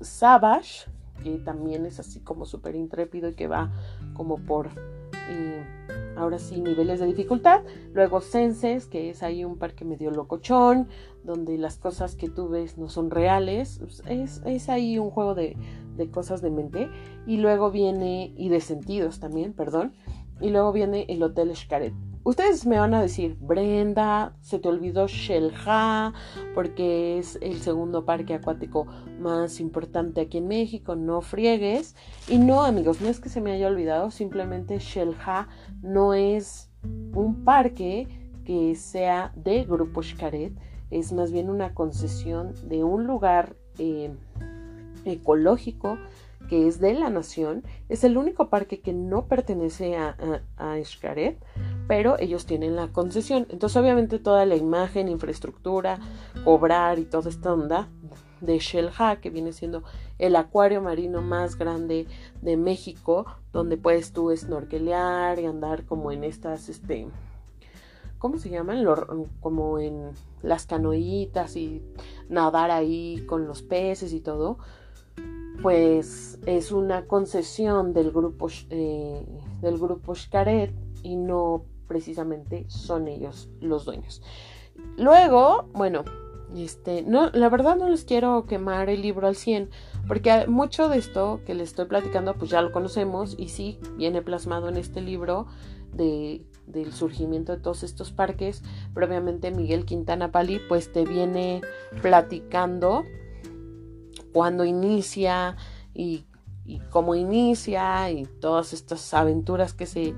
Savage, 0.00 0.88
que 1.24 1.38
también 1.38 1.86
es 1.86 1.98
así 1.98 2.20
como 2.20 2.46
súper 2.46 2.76
intrépido 2.76 3.30
y 3.30 3.34
que 3.34 3.48
va 3.48 3.72
como 4.12 4.38
por... 4.38 4.68
Eh, 5.28 6.03
ahora 6.16 6.38
sí, 6.38 6.60
niveles 6.60 7.00
de 7.00 7.06
dificultad. 7.06 7.62
Luego 7.92 8.20
Senses, 8.20 8.86
que 8.86 9.10
es 9.10 9.22
ahí 9.22 9.44
un 9.44 9.58
parque 9.58 9.84
medio 9.84 10.10
locochón, 10.10 10.88
donde 11.22 11.58
las 11.58 11.78
cosas 11.78 12.16
que 12.16 12.28
tú 12.28 12.48
ves 12.48 12.78
no 12.78 12.88
son 12.88 13.10
reales. 13.10 13.80
Es, 14.06 14.42
es 14.44 14.68
ahí 14.68 14.98
un 14.98 15.10
juego 15.10 15.34
de, 15.34 15.56
de, 15.96 16.10
cosas 16.10 16.42
de 16.42 16.50
mente. 16.50 16.88
Y 17.26 17.38
luego 17.38 17.70
viene, 17.70 18.32
y 18.36 18.48
de 18.48 18.60
sentidos 18.60 19.20
también, 19.20 19.52
perdón. 19.52 19.94
Y 20.40 20.50
luego 20.50 20.72
viene 20.72 21.06
el 21.08 21.22
Hotel 21.22 21.54
Xcaret. 21.54 21.94
Ustedes 22.24 22.64
me 22.64 22.78
van 22.78 22.94
a 22.94 23.02
decir, 23.02 23.36
Brenda, 23.38 24.34
se 24.40 24.58
te 24.58 24.68
olvidó 24.68 25.06
Shelja, 25.06 26.14
porque 26.54 27.18
es 27.18 27.38
el 27.42 27.60
segundo 27.60 28.06
parque 28.06 28.32
acuático 28.32 28.86
más 29.20 29.60
importante 29.60 30.22
aquí 30.22 30.38
en 30.38 30.48
México, 30.48 30.96
no 30.96 31.20
friegues. 31.20 31.94
Y 32.26 32.38
no, 32.38 32.62
amigos, 32.64 33.02
no 33.02 33.08
es 33.08 33.20
que 33.20 33.28
se 33.28 33.42
me 33.42 33.52
haya 33.52 33.68
olvidado, 33.68 34.10
simplemente 34.10 34.78
Shelja 34.78 35.48
no 35.82 36.14
es 36.14 36.70
un 37.12 37.44
parque 37.44 38.08
que 38.46 38.74
sea 38.74 39.32
de 39.36 39.64
Grupo 39.64 40.02
Xcaret, 40.02 40.54
es 40.90 41.12
más 41.12 41.30
bien 41.30 41.50
una 41.50 41.74
concesión 41.74 42.54
de 42.68 42.84
un 42.84 43.06
lugar 43.06 43.54
eh, 43.78 44.14
ecológico 45.04 45.98
que 46.48 46.68
es 46.68 46.80
de 46.80 46.94
la 46.94 47.10
nación. 47.10 47.64
Es 47.88 48.04
el 48.04 48.16
único 48.16 48.48
parque 48.48 48.80
que 48.80 48.92
no 48.92 49.26
pertenece 49.26 49.96
a, 49.96 50.16
a, 50.56 50.78
pero 51.86 52.18
ellos 52.18 52.46
tienen 52.46 52.76
la 52.76 52.88
concesión. 52.88 53.46
Entonces 53.50 53.76
obviamente 53.76 54.18
toda 54.18 54.46
la 54.46 54.56
imagen, 54.56 55.08
infraestructura, 55.08 55.98
cobrar 56.44 56.98
y 56.98 57.04
toda 57.04 57.30
esta 57.30 57.52
onda 57.52 57.88
de 58.40 58.58
Shelha, 58.58 59.20
que 59.20 59.30
viene 59.30 59.52
siendo 59.52 59.82
el 60.18 60.36
acuario 60.36 60.82
marino 60.82 61.22
más 61.22 61.56
grande 61.56 62.06
de 62.42 62.56
México, 62.56 63.26
donde 63.52 63.76
puedes 63.76 64.12
tú 64.12 64.34
snorkelear 64.34 65.38
y 65.38 65.46
andar 65.46 65.84
como 65.84 66.12
en 66.12 66.24
estas, 66.24 66.68
este, 66.68 67.08
¿cómo 68.18 68.38
se 68.38 68.50
llaman? 68.50 68.84
como 69.40 69.78
en 69.78 70.10
las 70.42 70.66
canoitas 70.66 71.56
y 71.56 71.82
nadar 72.28 72.70
ahí 72.70 73.24
con 73.26 73.46
los 73.46 73.62
peces 73.62 74.12
y 74.12 74.20
todo, 74.20 74.58
pues 75.62 76.38
es 76.46 76.72
una 76.72 77.06
concesión 77.06 77.94
del 77.94 78.10
grupo, 78.10 78.48
eh, 78.70 79.24
del 79.62 79.78
grupo 79.78 80.14
Xcaret 80.14 80.74
y 81.02 81.16
no 81.16 81.64
precisamente 81.86 82.64
son 82.68 83.08
ellos 83.08 83.48
los 83.60 83.84
dueños. 83.84 84.22
Luego, 84.96 85.68
bueno, 85.72 86.04
este, 86.56 87.02
no, 87.02 87.30
la 87.30 87.48
verdad 87.48 87.76
no 87.76 87.88
les 87.88 88.04
quiero 88.04 88.46
quemar 88.46 88.88
el 88.88 89.02
libro 89.02 89.26
al 89.26 89.36
100, 89.36 89.70
porque 90.06 90.46
mucho 90.46 90.88
de 90.88 90.98
esto 90.98 91.40
que 91.46 91.54
les 91.54 91.70
estoy 91.70 91.86
platicando, 91.86 92.34
pues 92.34 92.50
ya 92.50 92.62
lo 92.62 92.72
conocemos 92.72 93.34
y 93.38 93.48
sí, 93.48 93.78
viene 93.96 94.22
plasmado 94.22 94.68
en 94.68 94.76
este 94.76 95.00
libro 95.00 95.46
de, 95.92 96.44
del 96.66 96.92
surgimiento 96.92 97.52
de 97.52 97.60
todos 97.60 97.82
estos 97.82 98.12
parques, 98.12 98.62
pero 98.92 99.06
obviamente 99.06 99.50
Miguel 99.50 99.84
Quintana 99.84 100.30
Pali, 100.30 100.60
pues 100.68 100.92
te 100.92 101.04
viene 101.04 101.60
platicando 102.02 103.04
cuando 104.32 104.64
inicia 104.64 105.56
y, 105.92 106.26
y 106.66 106.80
cómo 106.90 107.14
inicia 107.14 108.10
y 108.10 108.24
todas 108.24 108.72
estas 108.72 109.12
aventuras 109.14 109.74
que 109.74 109.86
se 109.86 110.14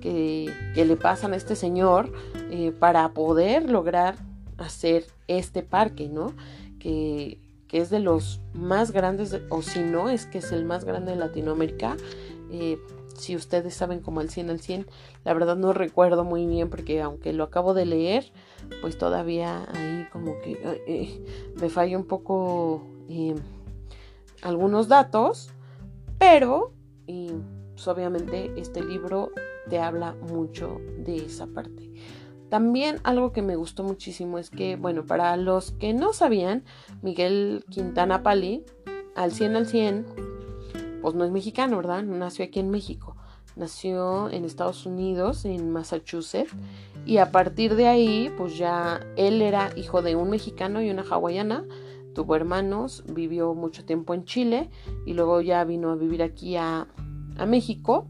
que, 0.00 0.52
le 0.74 0.96
pasan 0.96 1.32
a 1.32 1.36
este 1.36 1.56
señor 1.56 2.12
eh, 2.50 2.72
para 2.72 3.12
poder 3.12 3.70
lograr 3.70 4.16
hacer 4.56 5.06
este 5.26 5.62
parque, 5.62 6.08
¿no? 6.08 6.32
Que, 6.78 7.40
es 7.70 7.90
de 7.90 8.00
los 8.00 8.40
más 8.54 8.92
grandes, 8.92 9.38
o 9.50 9.60
si 9.60 9.80
no, 9.80 10.08
es 10.08 10.24
que 10.24 10.38
es 10.38 10.52
el 10.52 10.64
más 10.64 10.86
grande 10.86 11.12
de 11.12 11.18
Latinoamérica. 11.18 11.98
Eh, 12.50 12.78
si 13.14 13.36
ustedes 13.36 13.74
saben 13.74 14.00
como 14.00 14.22
el 14.22 14.30
100 14.30 14.48
al 14.48 14.60
100, 14.60 14.86
la 15.22 15.34
verdad 15.34 15.54
no 15.54 15.74
recuerdo 15.74 16.24
muy 16.24 16.46
bien 16.46 16.70
porque 16.70 17.02
aunque 17.02 17.34
lo 17.34 17.44
acabo 17.44 17.74
de 17.74 17.84
leer, 17.84 18.32
pues 18.80 18.96
todavía 18.96 19.66
ahí 19.74 20.06
como 20.10 20.40
que 20.40 20.58
eh, 20.86 21.22
me 21.60 21.68
falla 21.68 21.98
un 21.98 22.06
poco 22.06 22.86
algunos 24.40 24.88
datos, 24.88 25.50
pero 26.30 26.74
pues 27.06 27.88
obviamente 27.88 28.52
este 28.56 28.84
libro 28.84 29.30
te 29.70 29.78
habla 29.78 30.14
mucho 30.30 30.78
de 30.98 31.24
esa 31.24 31.46
parte. 31.46 31.90
También 32.50 32.98
algo 33.02 33.32
que 33.32 33.40
me 33.40 33.56
gustó 33.56 33.82
muchísimo 33.82 34.38
es 34.38 34.50
que, 34.50 34.76
bueno, 34.76 35.06
para 35.06 35.34
los 35.38 35.72
que 35.72 35.94
no 35.94 36.12
sabían, 36.12 36.64
Miguel 37.00 37.64
Quintana 37.70 38.22
Pali, 38.22 38.62
al 39.16 39.32
100 39.32 39.56
al 39.56 39.66
100, 39.66 40.06
pues 41.00 41.14
no 41.14 41.24
es 41.24 41.30
mexicano, 41.30 41.78
¿verdad? 41.78 42.02
Nació 42.02 42.44
aquí 42.44 42.60
en 42.60 42.68
México. 42.68 43.16
Nació 43.56 44.28
en 44.28 44.44
Estados 44.44 44.84
Unidos, 44.84 45.46
en 45.46 45.70
Massachusetts, 45.72 46.52
y 47.06 47.18
a 47.18 47.30
partir 47.32 47.74
de 47.74 47.86
ahí, 47.86 48.30
pues 48.36 48.58
ya 48.58 49.00
él 49.16 49.40
era 49.40 49.70
hijo 49.76 50.02
de 50.02 50.14
un 50.14 50.28
mexicano 50.28 50.82
y 50.82 50.90
una 50.90 51.04
hawaiana, 51.08 51.64
tuvo 52.14 52.34
hermanos, 52.36 53.04
vivió 53.12 53.54
mucho 53.54 53.84
tiempo 53.84 54.14
en 54.14 54.24
Chile 54.24 54.70
y 55.06 55.14
luego 55.14 55.40
ya 55.40 55.64
vino 55.64 55.90
a 55.90 55.96
vivir 55.96 56.22
aquí 56.22 56.56
a, 56.56 56.88
a 57.36 57.46
México 57.46 58.08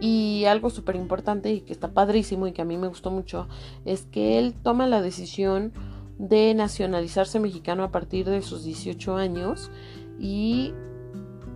y 0.00 0.44
algo 0.46 0.70
súper 0.70 0.96
importante 0.96 1.52
y 1.52 1.60
que 1.60 1.72
está 1.72 1.92
padrísimo 1.92 2.46
y 2.46 2.52
que 2.52 2.62
a 2.62 2.64
mí 2.64 2.76
me 2.76 2.88
gustó 2.88 3.10
mucho 3.10 3.48
es 3.84 4.04
que 4.04 4.38
él 4.38 4.54
toma 4.62 4.86
la 4.86 5.00
decisión 5.00 5.72
de 6.18 6.54
nacionalizarse 6.54 7.40
mexicano 7.40 7.84
a 7.84 7.90
partir 7.90 8.28
de 8.28 8.42
sus 8.42 8.64
18 8.64 9.16
años 9.16 9.70
y 10.18 10.72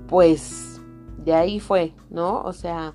pues 0.08 0.80
de 1.18 1.34
ahí 1.34 1.60
fue, 1.60 1.94
¿no? 2.10 2.40
O 2.42 2.52
sea, 2.52 2.94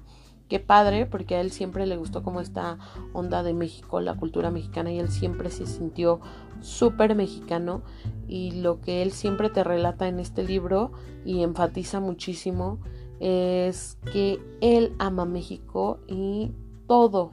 qué 0.53 0.60
padre 0.60 1.07
porque 1.07 1.33
a 1.33 1.41
él 1.41 1.50
siempre 1.50 1.88
le 1.88 1.98
gustó 1.98 2.22
como 2.22 2.39
esta 2.39 2.77
onda 3.12 3.41
de 3.41 3.55
México, 3.55 4.01
la 4.01 4.13
cultura 4.13 4.51
mexicana 4.51 4.91
y 4.91 5.00
él 5.00 5.10
siempre 5.10 5.50
se 5.50 5.65
sintió 5.65 6.19
súper 6.62 7.15
mexicano 7.15 7.81
y 8.27 8.51
lo 8.62 8.79
que 8.79 9.01
él 9.01 9.13
siempre 9.13 9.50
te 9.50 9.63
relata 9.63 10.07
en 10.07 10.19
este 10.19 10.43
libro 10.43 10.91
y 11.25 11.41
enfatiza 11.41 12.00
muchísimo 12.00 12.77
es 13.19 13.98
que 14.12 14.39
él 14.62 14.93
ama 15.00 15.25
México 15.25 15.98
y 16.07 16.51
todo 16.86 17.31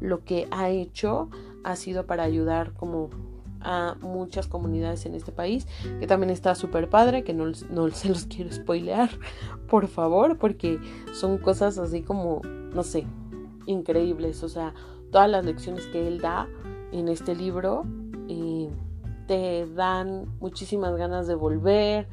lo 0.00 0.24
que 0.24 0.48
ha 0.50 0.70
hecho 0.70 1.28
ha 1.64 1.76
sido 1.76 2.06
para 2.06 2.22
ayudar 2.22 2.72
como 2.72 3.10
a 3.64 3.96
muchas 4.00 4.46
comunidades 4.46 5.06
en 5.06 5.14
este 5.14 5.32
país, 5.32 5.66
que 6.00 6.06
también 6.06 6.30
está 6.30 6.54
súper 6.54 6.88
padre, 6.88 7.24
que 7.24 7.34
no, 7.34 7.46
no, 7.70 7.90
se 7.90 8.08
los 8.08 8.24
quiero 8.34 8.52
spoilear, 8.52 9.10
por 9.68 9.88
favor, 9.88 10.38
porque 10.38 10.78
son 11.12 11.38
cosas 11.38 11.78
así 11.78 12.02
como, 12.02 12.40
no 12.44 12.82
sé, 12.82 13.06
increíbles, 13.66 14.42
o 14.42 14.48
sea, 14.48 14.74
todas 15.10 15.30
las 15.30 15.44
lecciones 15.44 15.86
que 15.86 16.06
él 16.06 16.20
da 16.20 16.48
en 16.92 17.08
este 17.08 17.34
libro 17.34 17.84
eh, 18.28 18.70
te 19.26 19.66
dan 19.66 20.26
muchísimas 20.40 20.96
ganas 20.96 21.26
de 21.26 21.34
volver. 21.34 22.08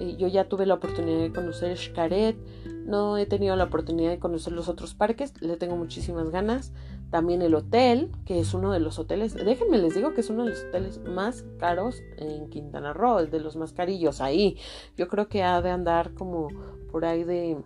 Eh, 0.00 0.16
yo 0.18 0.28
ya 0.28 0.48
tuve 0.48 0.66
la 0.66 0.74
oportunidad 0.74 1.20
de 1.20 1.32
conocer 1.32 1.76
Xcaret, 1.76 2.36
no 2.84 3.16
he 3.16 3.26
tenido 3.26 3.54
la 3.56 3.64
oportunidad 3.64 4.10
de 4.10 4.18
conocer 4.18 4.52
los 4.52 4.68
otros 4.68 4.94
parques, 4.94 5.32
le 5.40 5.56
tengo 5.56 5.76
muchísimas 5.76 6.30
ganas. 6.30 6.72
También 7.10 7.42
el 7.42 7.54
hotel, 7.54 8.10
que 8.26 8.40
es 8.40 8.52
uno 8.52 8.72
de 8.72 8.80
los 8.80 8.98
hoteles, 8.98 9.34
déjenme 9.34 9.78
les 9.78 9.94
digo 9.94 10.12
que 10.12 10.20
es 10.20 10.30
uno 10.30 10.44
de 10.44 10.50
los 10.50 10.64
hoteles 10.64 11.00
más 11.04 11.44
caros 11.58 12.02
en 12.18 12.48
Quintana 12.50 12.92
Roo, 12.92 13.18
el 13.18 13.30
de 13.30 13.40
los 13.40 13.56
más 13.56 13.72
carillos 13.72 14.20
ahí. 14.20 14.58
Yo 14.96 15.08
creo 15.08 15.28
que 15.28 15.42
ha 15.42 15.60
de 15.62 15.70
andar 15.70 16.12
como 16.14 16.48
por 16.90 17.04
ahí 17.04 17.24
de... 17.24 17.56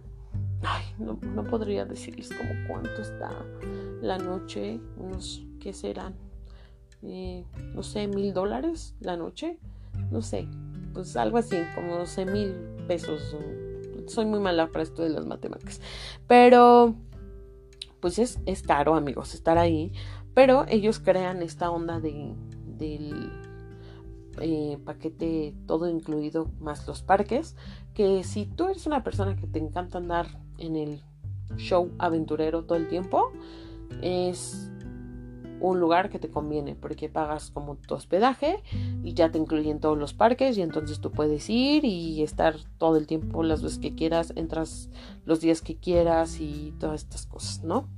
Ay, 0.63 0.85
no, 0.99 1.19
no 1.35 1.45
podría 1.45 1.85
decirles 1.85 2.29
como 2.29 2.51
cuánto 2.69 3.03
está 3.03 3.31
la 4.01 4.19
noche, 4.19 4.81
unos, 4.97 5.43
¿qué 5.59 5.73
serán? 5.73 6.15
Eh, 7.03 7.45
no 7.75 7.83
sé, 7.83 8.07
mil 8.07 8.33
dólares 8.33 8.95
la 9.01 9.17
noche, 9.17 9.59
no 10.13 10.23
sé, 10.23 10.47
pues 10.95 11.17
algo 11.17 11.39
así, 11.39 11.57
como 11.75 11.97
12 11.97 12.27
mil 12.27 12.53
pesos 12.87 13.37
soy 14.07 14.25
muy 14.25 14.41
mala 14.41 14.69
para 14.69 14.83
esto 14.83 15.03
de 15.03 15.11
las 15.11 15.27
matemáticas. 15.27 15.81
Pero, 16.27 16.95
pues 18.03 18.19
es, 18.19 18.63
caro, 18.67 18.97
amigos, 18.97 19.33
estar 19.33 19.59
ahí. 19.59 19.93
Pero 20.35 20.67
ellos 20.69 20.99
crean 20.99 21.41
esta 21.41 21.71
onda 21.71 22.01
de, 22.01 22.35
del 22.77 23.31
eh, 24.41 24.77
paquete 24.85 25.55
todo 25.67 25.89
incluido 25.89 26.51
más 26.59 26.85
los 26.89 27.03
parques, 27.03 27.55
que 27.95 28.25
si 28.25 28.47
tú 28.47 28.65
eres 28.69 28.87
una 28.89 29.05
persona 29.05 29.37
que 29.37 29.47
te 29.47 29.61
encanta 29.61 29.99
andar 29.99 30.27
en 30.59 30.75
el 30.75 31.01
show 31.57 31.93
aventurero 31.99 32.65
todo 32.65 32.77
el 32.77 32.89
tiempo, 32.89 33.31
es 34.03 34.72
un 35.63 35.81
lugar 35.81 36.11
que 36.11 36.19
te 36.19 36.29
conviene 36.29 36.75
porque 36.75 37.09
pagas 37.09 37.51
como 37.51 37.77
tu 37.77 37.95
hospedaje 37.95 38.63
y 39.03 39.15
ya 39.15 39.31
te 39.31 39.39
incluyen 39.39 39.81
todos 39.81 39.97
los 39.97 40.15
parques 40.15 40.59
y 40.59 40.63
entonces 40.63 41.01
tú 41.01 41.11
puedes 41.11 41.49
ir 41.49 41.85
y 41.85 42.23
estar 42.23 42.57
todo 42.79 42.97
el 42.97 43.07
tiempo 43.07 43.43
las 43.43 43.63
veces 43.63 43.79
que 43.79 43.95
quieras, 43.95 44.33
entras 44.37 44.91
los 45.25 45.41
días 45.41 45.63
que 45.63 45.77
quieras 45.77 46.41
y 46.41 46.75
todas 46.79 47.03
estas 47.03 47.27
cosas, 47.27 47.63
¿no? 47.63 47.89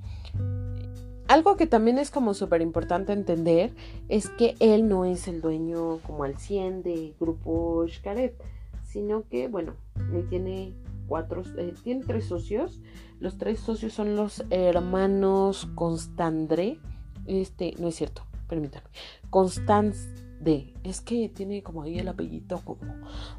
Algo 1.26 1.56
que 1.56 1.66
también 1.66 1.98
es 1.98 2.10
como 2.10 2.34
súper 2.34 2.60
importante 2.60 3.12
entender 3.12 3.74
es 4.08 4.28
que 4.28 4.56
él 4.60 4.88
no 4.88 5.06
es 5.06 5.26
el 5.26 5.40
dueño 5.40 5.98
como 6.06 6.24
al 6.24 6.36
100 6.36 6.82
de 6.82 7.14
Grupo 7.18 7.86
Xcaret, 7.88 8.34
sino 8.82 9.26
que, 9.28 9.48
bueno, 9.48 9.72
él 10.12 10.28
tiene 10.28 10.74
cuatro, 11.08 11.42
eh, 11.56 11.74
tiene 11.82 12.04
tres 12.04 12.26
socios. 12.26 12.80
Los 13.20 13.38
tres 13.38 13.58
socios 13.60 13.94
son 13.94 14.16
los 14.16 14.44
hermanos 14.50 15.66
Constandre, 15.74 16.78
este, 17.26 17.74
no 17.78 17.88
es 17.88 17.96
cierto, 17.96 18.22
permítanme. 18.48 18.88
Constance 19.30 20.08
D. 20.40 20.74
Es 20.84 21.00
que 21.00 21.28
tiene 21.28 21.62
como 21.62 21.82
ahí 21.82 21.98
el 21.98 22.08
apellido 22.08 22.60
como 22.64 22.94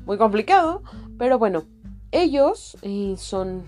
muy 0.05 0.17
complicado. 0.17 0.83
Pero 1.17 1.37
bueno, 1.37 1.63
ellos 2.11 2.77
eh, 2.81 3.15
son, 3.17 3.63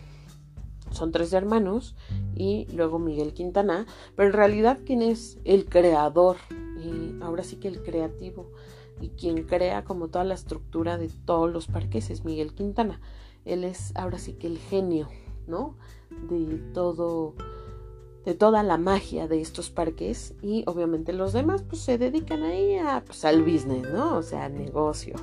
son 0.91 1.11
tres 1.11 1.33
hermanos 1.33 1.95
y 2.35 2.67
luego 2.73 2.99
Miguel 2.99 3.33
Quintana. 3.33 3.85
Pero 4.15 4.29
en 4.29 4.33
realidad, 4.33 4.79
¿quién 4.85 5.01
es 5.01 5.37
el 5.45 5.65
creador? 5.65 6.37
y 6.77 7.15
ahora 7.21 7.43
sí 7.43 7.57
que 7.57 7.67
el 7.67 7.81
creativo. 7.83 8.51
Y 8.99 9.09
quien 9.09 9.43
crea 9.43 9.83
como 9.83 10.07
toda 10.07 10.23
la 10.23 10.33
estructura 10.33 10.97
de 10.97 11.09
todos 11.09 11.51
los 11.51 11.67
parques 11.67 12.09
es 12.09 12.25
Miguel 12.25 12.53
Quintana. 12.53 12.99
Él 13.45 13.63
es 13.63 13.95
ahora 13.95 14.17
sí 14.17 14.33
que 14.33 14.47
el 14.47 14.57
genio, 14.57 15.07
¿no? 15.45 15.75
De 16.29 16.57
todo 16.73 17.35
de 18.27 18.35
toda 18.35 18.61
la 18.61 18.77
magia 18.77 19.29
de 19.29 19.39
estos 19.39 19.69
parques 19.69 20.33
y 20.41 20.65
obviamente 20.67 21.13
los 21.13 21.31
demás 21.31 21.63
pues 21.63 21.79
se 21.81 21.97
dedican 21.97 22.43
ahí 22.43 22.75
a, 22.75 23.01
pues, 23.05 23.23
al 23.23 23.41
business, 23.41 23.89
¿no? 23.93 24.17
O 24.17 24.21
sea, 24.21 24.43
al 24.43 24.57
negocio. 24.57 25.15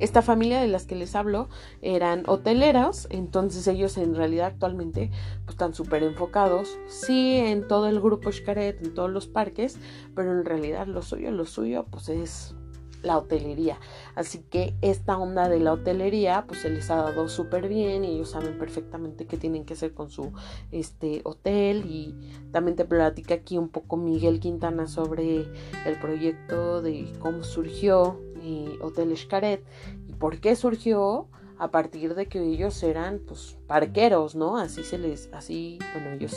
Esta 0.00 0.20
familia 0.20 0.60
de 0.60 0.66
las 0.66 0.84
que 0.84 0.96
les 0.96 1.14
hablo 1.14 1.48
eran 1.80 2.24
hoteleros, 2.26 3.06
entonces 3.10 3.68
ellos 3.68 3.96
en 3.98 4.16
realidad 4.16 4.48
actualmente 4.48 5.12
pues, 5.44 5.54
están 5.54 5.74
súper 5.74 6.02
enfocados, 6.02 6.76
sí, 6.88 7.36
en 7.36 7.68
todo 7.68 7.86
el 7.86 8.00
grupo 8.00 8.32
Xcaret, 8.32 8.84
en 8.84 8.94
todos 8.94 9.12
los 9.12 9.28
parques, 9.28 9.78
pero 10.16 10.32
en 10.32 10.44
realidad 10.44 10.88
lo 10.88 11.02
suyo, 11.02 11.30
lo 11.30 11.44
suyo 11.44 11.86
pues 11.88 12.08
es 12.08 12.56
la 13.04 13.18
hotelería. 13.18 13.78
Así 14.14 14.40
que 14.50 14.74
esta 14.80 15.18
onda 15.18 15.48
de 15.48 15.60
la 15.60 15.72
hotelería 15.72 16.44
pues 16.46 16.60
se 16.62 16.70
les 16.70 16.90
ha 16.90 16.96
dado 16.96 17.28
súper 17.28 17.68
bien 17.68 18.04
y 18.04 18.08
ellos 18.14 18.30
saben 18.30 18.58
perfectamente 18.58 19.26
qué 19.26 19.36
tienen 19.36 19.64
que 19.64 19.74
hacer 19.74 19.94
con 19.94 20.10
su 20.10 20.32
este 20.72 21.20
hotel 21.24 21.84
y 21.86 22.14
también 22.50 22.76
te 22.76 22.84
platica 22.84 23.34
aquí 23.34 23.58
un 23.58 23.68
poco 23.68 23.96
Miguel 23.96 24.40
Quintana 24.40 24.86
sobre 24.86 25.46
el 25.86 25.98
proyecto 26.00 26.82
de 26.82 27.12
cómo 27.18 27.44
surgió 27.44 28.20
eh, 28.42 28.78
Hotel 28.80 29.16
Xcaret 29.16 29.64
y 30.08 30.12
por 30.12 30.40
qué 30.40 30.56
surgió 30.56 31.28
a 31.58 31.70
partir 31.70 32.14
de 32.14 32.26
que 32.26 32.42
ellos 32.42 32.82
eran 32.82 33.20
pues 33.26 33.56
parqueros, 33.66 34.34
¿no? 34.34 34.56
Así 34.56 34.82
se 34.82 34.98
les 34.98 35.30
así, 35.32 35.78
bueno, 35.92 36.10
ellos 36.10 36.36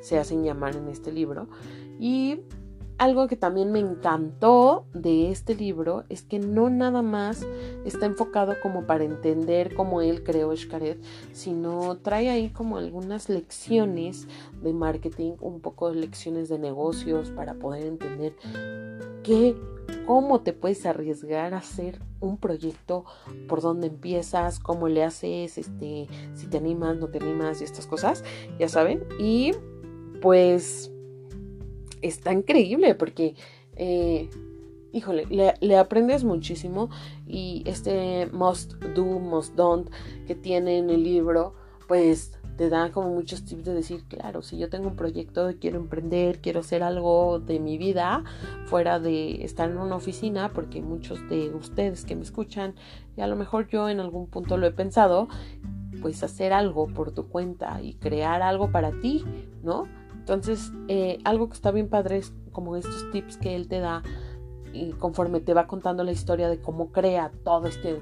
se 0.00 0.18
hacen 0.18 0.44
llamar 0.44 0.76
en 0.76 0.88
este 0.88 1.12
libro 1.12 1.48
y 1.98 2.40
algo 3.02 3.26
que 3.26 3.36
también 3.36 3.72
me 3.72 3.80
encantó 3.80 4.86
de 4.94 5.32
este 5.32 5.56
libro 5.56 6.04
es 6.08 6.22
que 6.22 6.38
no 6.38 6.70
nada 6.70 7.02
más 7.02 7.44
está 7.84 8.06
enfocado 8.06 8.54
como 8.62 8.86
para 8.86 9.02
entender 9.02 9.74
cómo 9.74 10.02
él 10.02 10.22
creó 10.22 10.56
Xcaret, 10.56 11.02
sino 11.32 11.96
trae 11.96 12.30
ahí 12.30 12.50
como 12.50 12.76
algunas 12.76 13.28
lecciones 13.28 14.28
de 14.62 14.72
marketing, 14.72 15.32
un 15.40 15.60
poco 15.60 15.90
de 15.90 15.96
lecciones 15.96 16.48
de 16.48 16.60
negocios 16.60 17.30
para 17.30 17.54
poder 17.54 17.86
entender 17.86 18.36
qué 19.24 19.56
cómo 20.06 20.42
te 20.42 20.52
puedes 20.52 20.86
arriesgar 20.86 21.54
a 21.54 21.58
hacer 21.58 22.00
un 22.20 22.36
proyecto, 22.36 23.04
por 23.48 23.62
dónde 23.62 23.88
empiezas, 23.88 24.60
cómo 24.60 24.88
le 24.88 25.02
haces, 25.02 25.58
este, 25.58 26.06
si 26.34 26.46
te 26.46 26.56
animas, 26.56 26.96
no 26.98 27.08
te 27.08 27.18
animas 27.18 27.60
y 27.60 27.64
estas 27.64 27.88
cosas, 27.88 28.22
ya 28.60 28.68
saben. 28.68 29.04
Y 29.18 29.52
pues 30.20 30.92
está 32.02 32.32
increíble 32.32 32.94
porque, 32.94 33.34
eh, 33.76 34.28
híjole, 34.92 35.26
le, 35.60 35.76
aprendes 35.76 36.24
muchísimo 36.24 36.90
y 37.26 37.62
este 37.66 38.26
must 38.32 38.74
do, 38.94 39.04
must 39.04 39.54
don't 39.54 39.90
que 40.26 40.34
tiene 40.34 40.78
en 40.78 40.90
el 40.90 41.02
libro, 41.02 41.54
pues 41.88 42.32
te 42.56 42.68
da 42.68 42.92
como 42.92 43.08
muchos 43.08 43.44
tips 43.44 43.64
de 43.64 43.74
decir, 43.74 44.04
claro, 44.08 44.42
si 44.42 44.58
yo 44.58 44.68
tengo 44.68 44.88
un 44.88 44.96
proyecto 44.96 45.50
quiero 45.58 45.78
emprender, 45.78 46.40
quiero 46.40 46.60
hacer 46.60 46.82
algo 46.82 47.40
de 47.40 47.58
mi 47.58 47.78
vida 47.78 48.24
fuera 48.66 49.00
de 49.00 49.44
estar 49.44 49.70
en 49.70 49.78
una 49.78 49.96
oficina, 49.96 50.52
porque 50.52 50.82
muchos 50.82 51.26
de 51.28 51.50
ustedes 51.50 52.04
que 52.04 52.14
me 52.14 52.22
escuchan, 52.22 52.74
y 53.16 53.22
a 53.22 53.26
lo 53.26 53.36
mejor 53.36 53.68
yo 53.68 53.88
en 53.88 54.00
algún 54.00 54.26
punto 54.26 54.58
lo 54.58 54.66
he 54.66 54.72
pensado, 54.72 55.28
pues 56.02 56.22
hacer 56.22 56.52
algo 56.52 56.88
por 56.88 57.12
tu 57.12 57.28
cuenta 57.28 57.80
y 57.80 57.94
crear 57.94 58.42
algo 58.42 58.70
para 58.70 58.90
ti, 59.00 59.24
¿no? 59.62 59.88
Entonces, 60.22 60.70
eh, 60.86 61.18
algo 61.24 61.48
que 61.48 61.54
está 61.54 61.72
bien 61.72 61.88
padre 61.88 62.18
es 62.18 62.32
como 62.52 62.76
estos 62.76 63.10
tips 63.10 63.38
que 63.38 63.56
él 63.56 63.66
te 63.66 63.80
da 63.80 64.04
y 64.72 64.92
conforme 64.92 65.40
te 65.40 65.52
va 65.52 65.66
contando 65.66 66.04
la 66.04 66.12
historia 66.12 66.48
de 66.48 66.60
cómo 66.60 66.92
crea 66.92 67.32
todo 67.42 67.66
este 67.66 68.00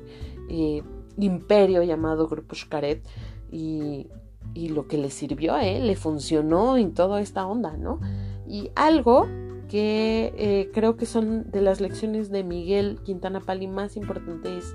eh, 0.50 0.82
imperio 1.16 1.82
llamado 1.82 2.28
Grupo 2.28 2.54
Xcaret 2.54 3.02
y, 3.50 4.06
lo 4.54 4.86
que 4.86 4.98
le 4.98 5.08
sirvió 5.08 5.54
a 5.54 5.64
él, 5.64 5.86
le 5.86 5.96
funcionó 5.96 6.76
en 6.76 6.92
toda 6.92 7.22
esta 7.22 7.46
onda, 7.46 7.78
¿no? 7.78 8.00
Y 8.46 8.70
algo 8.74 9.26
que 9.66 10.34
eh, 10.36 10.70
creo 10.74 10.98
que 10.98 11.06
son 11.06 11.50
de 11.50 11.62
las 11.62 11.80
lecciones 11.80 12.30
de 12.30 12.44
Miguel 12.44 12.98
Quintana 13.02 13.40
Pali 13.40 13.66
más 13.66 13.96
importantes 13.96 14.74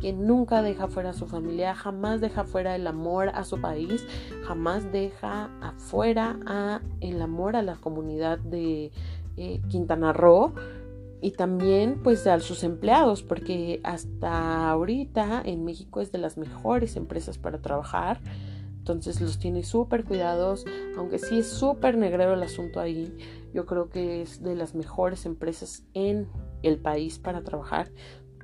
que 0.00 0.12
nunca 0.12 0.62
deja 0.62 0.88
fuera 0.88 1.10
a 1.10 1.14
su 1.14 1.26
familia, 1.26 1.74
jamás 1.74 2.20
deja 2.20 2.44
fuera 2.44 2.76
el 2.76 2.86
amor 2.86 3.30
a 3.30 3.44
su 3.44 3.60
país, 3.60 4.06
jamás 4.46 4.90
deja 4.92 5.50
afuera 5.60 6.38
a 6.46 6.80
el 7.00 7.20
amor 7.22 7.56
a 7.56 7.62
la 7.62 7.76
comunidad 7.76 8.38
de 8.38 8.92
eh, 9.36 9.60
Quintana 9.68 10.12
Roo 10.12 10.54
y 11.24 11.30
también 11.30 12.00
pues 12.02 12.26
a 12.26 12.38
sus 12.40 12.64
empleados 12.64 13.22
porque 13.22 13.80
hasta 13.82 14.68
ahorita 14.68 15.40
en 15.44 15.64
México 15.64 16.02
es 16.02 16.12
de 16.12 16.18
las 16.18 16.36
mejores 16.36 16.96
empresas 16.96 17.38
para 17.38 17.62
trabajar 17.62 18.20
entonces 18.78 19.22
los 19.22 19.38
tiene 19.38 19.62
súper 19.62 20.04
cuidados 20.04 20.66
aunque 20.98 21.18
sí 21.18 21.38
es 21.38 21.48
súper 21.48 21.96
negrero 21.96 22.34
el 22.34 22.42
asunto 22.42 22.78
ahí 22.78 23.16
yo 23.54 23.64
creo 23.64 23.88
que 23.88 24.20
es 24.20 24.42
de 24.42 24.54
las 24.54 24.74
mejores 24.74 25.24
empresas 25.24 25.84
en 25.94 26.28
el 26.62 26.76
país 26.76 27.18
para 27.18 27.42
trabajar 27.42 27.90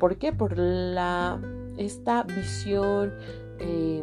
¿Por 0.00 0.16
qué? 0.16 0.32
Por 0.32 0.58
la, 0.58 1.40
esta 1.76 2.22
visión 2.24 3.12
eh, 3.60 4.02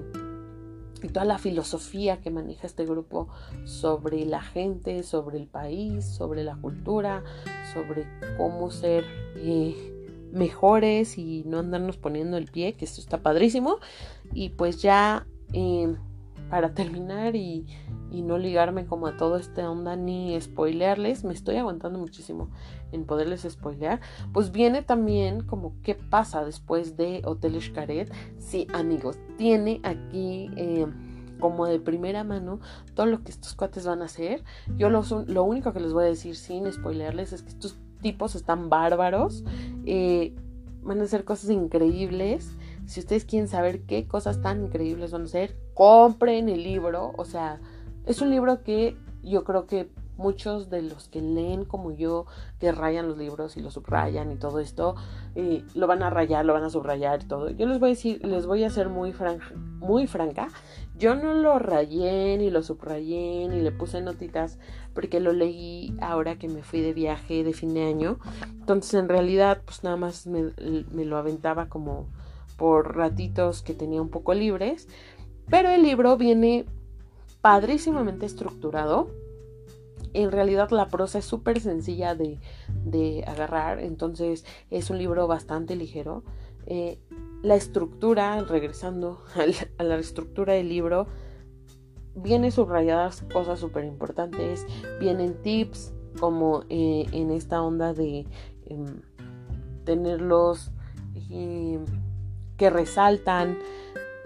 y 1.01 1.07
toda 1.09 1.25
la 1.25 1.39
filosofía 1.39 2.21
que 2.21 2.29
maneja 2.29 2.67
este 2.67 2.85
grupo 2.85 3.27
sobre 3.65 4.25
la 4.25 4.41
gente, 4.41 5.01
sobre 5.01 5.39
el 5.39 5.47
país, 5.47 6.05
sobre 6.05 6.43
la 6.43 6.55
cultura, 6.55 7.23
sobre 7.73 8.07
cómo 8.37 8.69
ser 8.69 9.05
eh, 9.37 9.75
mejores 10.31 11.17
y 11.17 11.43
no 11.47 11.59
andarnos 11.59 11.97
poniendo 11.97 12.37
el 12.37 12.45
pie, 12.45 12.73
que 12.73 12.85
esto 12.85 13.01
está 13.01 13.23
padrísimo. 13.23 13.79
Y 14.33 14.49
pues 14.49 14.81
ya 14.81 15.25
eh, 15.53 15.95
para 16.49 16.73
terminar 16.73 17.35
y, 17.35 17.65
no 18.11 18.37
ligarme 18.37 18.85
como 18.87 19.07
a 19.07 19.15
todo 19.15 19.37
este 19.37 19.63
onda 19.63 19.95
ni 19.95 20.39
spoilearles, 20.41 21.23
me 21.23 21.33
estoy 21.33 21.57
aguantando 21.57 21.99
muchísimo 21.99 22.49
en 22.91 23.05
poderles 23.05 23.47
spoilear, 23.49 23.99
pues 24.33 24.51
viene 24.51 24.81
también 24.81 25.41
como 25.43 25.73
qué 25.83 25.95
pasa 25.95 26.43
después 26.43 26.97
de 26.97 27.21
Hotel 27.25 27.61
Xcaret. 27.61 28.11
Sí, 28.37 28.67
amigos, 28.73 29.17
tiene 29.37 29.79
aquí... 29.83 30.51
Eh, 30.55 30.87
como 31.39 31.67
de 31.67 31.79
primera 31.79 32.23
mano 32.23 32.59
todo 32.95 33.05
lo 33.05 33.23
que 33.23 33.29
estos 33.29 33.53
cuates 33.53 33.85
van 33.85 34.01
a 34.01 34.05
hacer. 34.05 34.43
Yo 34.75 34.89
lo, 34.89 35.03
lo 35.27 35.43
único 35.43 35.73
que 35.73 35.79
les 35.79 35.93
voy 35.93 36.05
a 36.05 36.07
decir 36.07 36.35
sin 36.35 36.71
spoilearles 36.71 37.33
es 37.33 37.43
que 37.43 37.49
estos 37.49 37.77
tipos 38.01 38.35
están 38.35 38.69
bárbaros. 38.69 39.43
Eh, 39.85 40.35
van 40.81 41.01
a 41.01 41.03
hacer 41.03 41.23
cosas 41.25 41.49
increíbles. 41.49 42.55
Si 42.85 42.99
ustedes 42.99 43.25
quieren 43.25 43.47
saber 43.47 43.83
qué 43.83 44.07
cosas 44.07 44.41
tan 44.41 44.65
increíbles 44.65 45.11
van 45.11 45.23
a 45.23 45.27
ser, 45.27 45.57
compren 45.73 46.49
el 46.49 46.63
libro. 46.63 47.13
O 47.17 47.25
sea, 47.25 47.59
es 48.05 48.21
un 48.21 48.29
libro 48.29 48.63
que 48.63 48.97
yo 49.23 49.43
creo 49.43 49.67
que 49.67 49.89
muchos 50.17 50.69
de 50.69 50.81
los 50.81 51.07
que 51.07 51.21
leen 51.21 51.65
como 51.65 51.91
yo, 51.91 52.25
que 52.59 52.71
rayan 52.71 53.07
los 53.07 53.17
libros 53.17 53.57
y 53.57 53.61
los 53.61 53.73
subrayan 53.73 54.31
y 54.31 54.35
todo 54.35 54.59
esto, 54.59 54.95
eh, 55.35 55.63
lo 55.75 55.87
van 55.87 56.03
a 56.03 56.09
rayar, 56.09 56.45
lo 56.45 56.53
van 56.53 56.63
a 56.63 56.69
subrayar 56.69 57.23
y 57.23 57.27
todo. 57.27 57.49
Yo 57.49 57.67
les 57.67 57.79
voy 57.79 57.89
a 57.89 57.93
decir, 57.93 58.25
les 58.25 58.45
voy 58.45 58.63
a 58.63 58.69
ser 58.69 58.89
muy, 58.89 59.13
muy 59.79 60.07
franca. 60.07 60.49
Yo 60.97 61.15
no 61.15 61.33
lo 61.33 61.59
rayé 61.59 62.37
ni 62.37 62.49
lo 62.49 62.63
subrayé 62.63 63.47
ni 63.49 63.61
le 63.61 63.71
puse 63.71 64.01
notitas 64.01 64.57
porque 64.93 65.19
lo 65.19 65.31
leí 65.31 65.95
ahora 66.01 66.37
que 66.37 66.47
me 66.47 66.63
fui 66.63 66.81
de 66.81 66.93
viaje 66.93 67.43
de 67.43 67.53
fin 67.53 67.73
de 67.73 67.85
año. 67.85 68.19
Entonces 68.43 68.95
en 68.95 69.07
realidad 69.07 69.61
pues 69.63 69.83
nada 69.83 69.97
más 69.97 70.25
me, 70.27 70.53
me 70.91 71.05
lo 71.05 71.17
aventaba 71.17 71.69
como 71.69 72.07
por 72.57 72.95
ratitos 72.95 73.61
que 73.61 73.73
tenía 73.73 74.01
un 74.01 74.09
poco 74.09 74.33
libres. 74.33 74.87
Pero 75.49 75.69
el 75.69 75.83
libro 75.83 76.17
viene 76.17 76.65
padrísimamente 77.41 78.25
estructurado. 78.25 79.09
En 80.17 80.31
realidad 80.31 80.71
la 80.71 80.87
prosa 80.87 81.19
es 81.19 81.25
súper 81.25 81.59
sencilla 81.59 82.15
de, 82.15 82.39
de, 82.83 83.23
agarrar, 83.27 83.79
entonces 83.79 84.45
es 84.71 84.89
un 84.89 84.97
libro 84.97 85.27
bastante 85.27 85.75
ligero. 85.75 86.23
Eh, 86.65 86.97
la 87.43 87.53
estructura, 87.53 88.41
regresando 88.41 89.23
a 89.77 89.83
la, 89.83 89.95
estructura 89.97 90.53
del 90.53 90.69
libro, 90.69 91.05
vienen 92.15 92.51
subrayadas 92.51 93.21
cosas 93.31 93.59
súper 93.59 93.85
importantes, 93.85 94.65
vienen 94.99 95.39
tips 95.43 95.93
como 96.19 96.63
eh, 96.69 97.05
en 97.11 97.29
esta 97.29 97.61
onda 97.61 97.93
de 97.93 98.25
em, 98.65 98.85
tenerlos 99.83 100.71
em, 101.29 101.85
que 102.57 102.71
resaltan. 102.71 103.59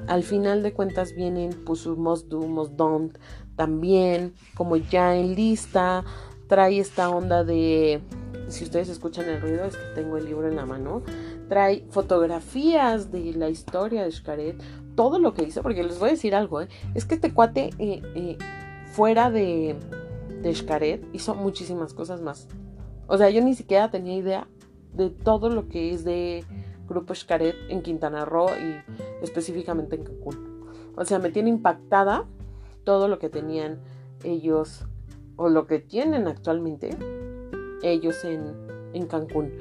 Al 0.07 0.23
final 0.23 0.63
de 0.63 0.73
cuentas 0.73 1.13
vienen 1.13 1.51
pues 1.65 1.85
must 1.85 2.29
do, 2.29 2.39
must 2.39 2.71
don't 2.75 3.17
también, 3.61 4.33
como 4.55 4.75
ya 4.75 5.15
en 5.15 5.35
lista, 5.35 6.03
trae 6.47 6.79
esta 6.79 7.11
onda 7.11 7.43
de, 7.43 8.01
si 8.47 8.63
ustedes 8.63 8.89
escuchan 8.89 9.29
el 9.29 9.39
ruido, 9.39 9.65
es 9.65 9.77
que 9.77 9.85
tengo 9.93 10.17
el 10.17 10.25
libro 10.25 10.47
en 10.47 10.55
la 10.55 10.65
mano, 10.65 11.03
trae 11.47 11.85
fotografías 11.91 13.11
de 13.11 13.33
la 13.33 13.49
historia 13.49 14.03
de 14.03 14.11
Xcaret, 14.11 14.59
todo 14.95 15.19
lo 15.19 15.35
que 15.35 15.43
hizo, 15.43 15.61
porque 15.61 15.83
les 15.83 15.99
voy 15.99 16.09
a 16.09 16.11
decir 16.13 16.33
algo, 16.33 16.63
¿eh? 16.63 16.69
es 16.95 17.05
que 17.05 17.13
este 17.13 17.35
cuate 17.35 17.69
eh, 17.77 18.01
eh, 18.15 18.37
fuera 18.93 19.29
de, 19.29 19.75
de 20.41 20.55
Xcaret 20.55 21.05
hizo 21.13 21.35
muchísimas 21.35 21.93
cosas 21.93 22.19
más. 22.19 22.47
O 23.05 23.15
sea, 23.15 23.29
yo 23.29 23.43
ni 23.43 23.53
siquiera 23.53 23.91
tenía 23.91 24.15
idea 24.15 24.47
de 24.95 25.11
todo 25.11 25.49
lo 25.49 25.69
que 25.69 25.93
es 25.93 26.03
de 26.03 26.43
Grupo 26.89 27.13
Xcaret 27.13 27.53
en 27.69 27.83
Quintana 27.83 28.25
Roo 28.25 28.49
y 28.49 29.23
específicamente 29.23 29.97
en 29.97 30.03
Cancún. 30.03 30.65
O 30.95 31.05
sea, 31.05 31.19
me 31.19 31.29
tiene 31.29 31.49
impactada 31.49 32.25
todo 32.83 33.07
lo 33.07 33.19
que 33.19 33.29
tenían 33.29 33.79
ellos 34.23 34.85
o 35.35 35.49
lo 35.49 35.65
que 35.65 35.79
tienen 35.79 36.27
actualmente 36.27 36.97
ellos 37.81 38.23
en, 38.23 38.53
en 38.93 39.07
Cancún. 39.07 39.51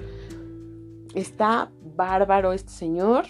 Está 1.15 1.71
bárbaro 1.97 2.53
este 2.53 2.71
señor. 2.71 3.27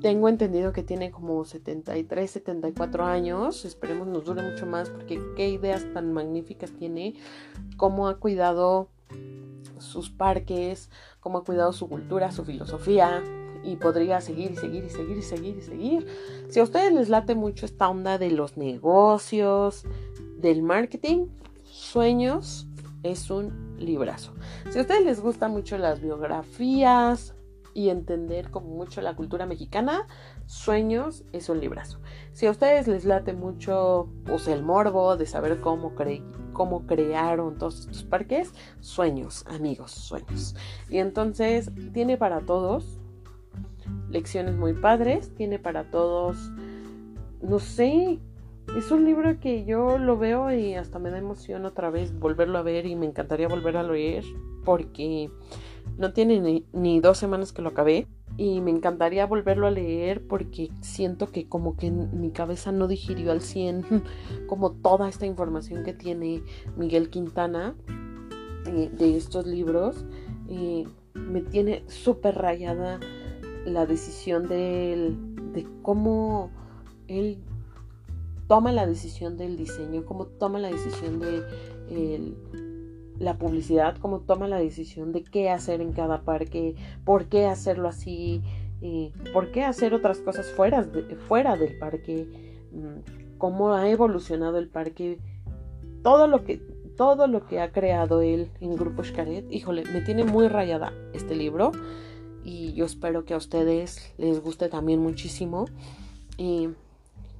Tengo 0.00 0.28
entendido 0.28 0.72
que 0.72 0.82
tiene 0.82 1.10
como 1.10 1.44
73, 1.44 2.30
74 2.30 3.04
años. 3.04 3.64
Esperemos 3.64 4.06
nos 4.06 4.24
dure 4.24 4.42
mucho 4.42 4.66
más 4.66 4.90
porque 4.90 5.20
qué 5.36 5.48
ideas 5.48 5.86
tan 5.92 6.12
magníficas 6.12 6.72
tiene. 6.72 7.14
Cómo 7.76 8.08
ha 8.08 8.18
cuidado 8.18 8.88
sus 9.78 10.10
parques, 10.10 10.90
cómo 11.20 11.38
ha 11.38 11.44
cuidado 11.44 11.72
su 11.72 11.88
cultura, 11.88 12.30
su 12.30 12.44
filosofía. 12.44 13.22
Y 13.66 13.76
podría 13.76 14.20
seguir 14.20 14.52
y 14.52 14.56
seguir 14.56 14.84
y 14.84 14.90
seguir 14.90 15.18
y 15.18 15.22
seguir 15.22 15.56
y 15.58 15.60
seguir. 15.60 16.06
Si 16.48 16.60
a 16.60 16.62
ustedes 16.62 16.92
les 16.92 17.08
late 17.08 17.34
mucho 17.34 17.66
esta 17.66 17.88
onda 17.88 18.16
de 18.16 18.30
los 18.30 18.56
negocios, 18.56 19.84
del 20.38 20.62
marketing, 20.62 21.26
sueños, 21.64 22.66
es 23.02 23.30
un 23.30 23.76
librazo. 23.78 24.32
Si 24.70 24.78
a 24.78 24.82
ustedes 24.82 25.04
les 25.04 25.20
gusta 25.20 25.48
mucho 25.48 25.78
las 25.78 26.00
biografías 26.00 27.34
y 27.74 27.90
entender 27.90 28.50
como 28.50 28.68
mucho 28.68 29.00
la 29.02 29.14
cultura 29.14 29.46
mexicana, 29.46 30.06
Sueños 30.46 31.24
es 31.32 31.48
un 31.48 31.60
librazo. 31.60 31.98
Si 32.32 32.46
a 32.46 32.50
ustedes 32.50 32.88
les 32.88 33.04
late 33.04 33.32
mucho 33.32 34.08
pues, 34.24 34.48
el 34.48 34.62
morbo 34.62 35.16
de 35.16 35.26
saber 35.26 35.60
cómo, 35.60 35.92
cómo 36.52 36.86
crearon 36.86 37.58
todos 37.58 37.80
estos 37.80 38.04
parques, 38.04 38.52
Sueños, 38.80 39.44
amigos, 39.46 39.90
Sueños. 39.90 40.54
Y 40.88 40.98
entonces 40.98 41.70
tiene 41.92 42.16
para 42.16 42.40
todos 42.40 42.98
lecciones 44.10 44.56
muy 44.56 44.74
padres, 44.74 45.34
tiene 45.34 45.58
para 45.58 45.90
todos, 45.90 46.50
no 47.42 47.58
sé, 47.58 48.20
es 48.76 48.90
un 48.90 49.04
libro 49.04 49.38
que 49.40 49.64
yo 49.64 49.96
lo 49.98 50.18
veo 50.18 50.52
y 50.52 50.74
hasta 50.74 50.98
me 50.98 51.10
da 51.10 51.18
emoción 51.18 51.64
otra 51.64 51.90
vez 51.90 52.18
volverlo 52.18 52.58
a 52.58 52.62
ver 52.62 52.86
y 52.86 52.96
me 52.96 53.06
encantaría 53.06 53.48
volver 53.48 53.76
a 53.76 53.82
leer 53.82 54.24
porque 54.64 55.30
no 55.96 56.12
tiene 56.12 56.64
ni, 56.72 57.00
dos 57.00 57.16
semanas 57.16 57.52
que 57.52 57.62
lo 57.62 57.70
acabé 57.70 58.06
y 58.36 58.60
me 58.60 58.70
encantaría 58.70 59.24
volverlo 59.24 59.66
a 59.66 59.70
leer 59.70 60.26
porque 60.26 60.70
siento 60.80 61.30
que 61.30 61.48
como 61.48 61.76
que 61.76 61.90
mi 61.90 62.32
cabeza 62.32 62.72
no 62.72 62.88
digirió 62.88 63.32
al 63.32 63.40
100 63.40 63.84
como 64.46 64.72
toda 64.72 65.08
esta 65.08 65.24
información 65.24 65.84
que 65.84 65.94
tiene 65.94 66.42
Miguel 66.76 67.08
Quintana 67.08 67.76
eh, 68.66 68.90
de 68.92 69.16
estos 69.16 69.46
libros. 69.46 70.04
y 70.48 70.86
me 71.14 71.40
tiene 71.40 71.82
súper 71.86 72.34
rayada 72.34 73.00
la 73.66 73.84
decisión 73.84 74.48
de, 74.48 75.14
de 75.52 75.66
cómo 75.82 76.50
él 77.08 77.38
toma 78.48 78.72
la 78.72 78.86
decisión 78.86 79.36
del 79.36 79.56
diseño, 79.56 80.04
cómo 80.04 80.26
toma 80.26 80.58
la 80.58 80.70
decisión 80.70 81.18
de 81.20 82.34
la 83.18 83.38
publicidad, 83.38 83.96
cómo 83.98 84.20
toma 84.20 84.48
la 84.48 84.58
decisión 84.58 85.12
de 85.12 85.24
qué 85.24 85.50
hacer 85.50 85.80
en 85.80 85.92
cada 85.92 86.22
parque, 86.22 86.76
por 87.04 87.26
qué 87.26 87.46
hacerlo 87.46 87.88
así, 87.88 88.42
por 89.32 89.50
qué 89.50 89.64
hacer 89.64 89.94
otras 89.94 90.18
cosas 90.18 90.46
fuera, 90.52 90.86
fuera 91.26 91.56
del 91.56 91.78
parque, 91.78 92.28
mm, 92.72 93.38
cómo 93.38 93.74
ha 93.74 93.88
evolucionado 93.90 94.58
el 94.58 94.68
parque, 94.68 95.18
todo 96.02 96.26
lo 96.26 96.44
que 96.44 96.60
todo 96.96 97.26
lo 97.26 97.44
que 97.44 97.60
ha 97.60 97.72
creado 97.72 98.22
él 98.22 98.50
en 98.60 98.74
Grupo 98.74 99.04
Xcaret, 99.04 99.44
híjole, 99.52 99.84
me 99.92 100.00
tiene 100.00 100.24
muy 100.24 100.48
rayada 100.48 100.94
este 101.12 101.34
libro 101.34 101.72
y 102.46 102.72
yo 102.74 102.84
espero 102.84 103.24
que 103.24 103.34
a 103.34 103.38
ustedes 103.38 104.12
les 104.18 104.40
guste 104.40 104.68
también 104.68 105.00
muchísimo. 105.00 105.66
Y 106.38 106.68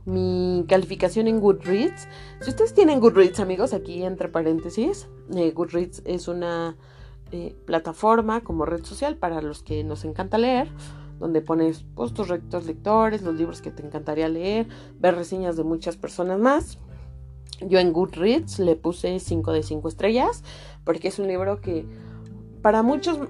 mi 0.05 0.65
calificación 0.69 1.29
en 1.29 1.39
Goodreads. 1.39 2.09
Si 2.41 2.51
ustedes 2.51 2.75
tienen 2.75 2.99
Goodreads, 2.99 3.39
amigos, 3.39 3.73
aquí 3.73 4.03
entre 4.03 4.29
paréntesis, 4.29 5.09
eh, 5.37 5.53
Goodreads 5.53 6.03
es 6.07 6.27
una 6.27 6.77
eh, 7.31 7.55
plataforma 7.67 8.41
como 8.41 8.67
red 8.67 8.85
social 8.85 9.17
para 9.17 9.41
los 9.43 9.63
que 9.63 9.85
nos 9.85 10.05
encanta 10.05 10.39
leer, 10.39 10.69
donde 11.21 11.41
pones 11.41 11.85
pues, 11.95 12.13
tus 12.13 12.27
rectos 12.27 12.67
lectores, 12.67 13.23
los 13.23 13.37
libros 13.37 13.63
que 13.63 13.71
te 13.71 13.87
encantaría 13.87 14.29
leer, 14.29 14.67
ver 14.99 15.15
reseñas 15.15 15.57
de 15.57 15.63
muchas 15.63 15.97
personas 15.97 16.41
más. 16.41 16.79
Yo 17.61 17.79
en 17.79 17.93
Goodreads 17.93 18.59
le 18.59 18.75
puse 18.75 19.21
5 19.21 19.53
de 19.53 19.63
5 19.63 19.89
estrellas, 19.89 20.43
porque 20.85 21.09
es 21.09 21.21
un 21.21 21.29
libro 21.29 21.61
que 21.61 21.87
para 22.61 22.83
muchos 22.83 23.21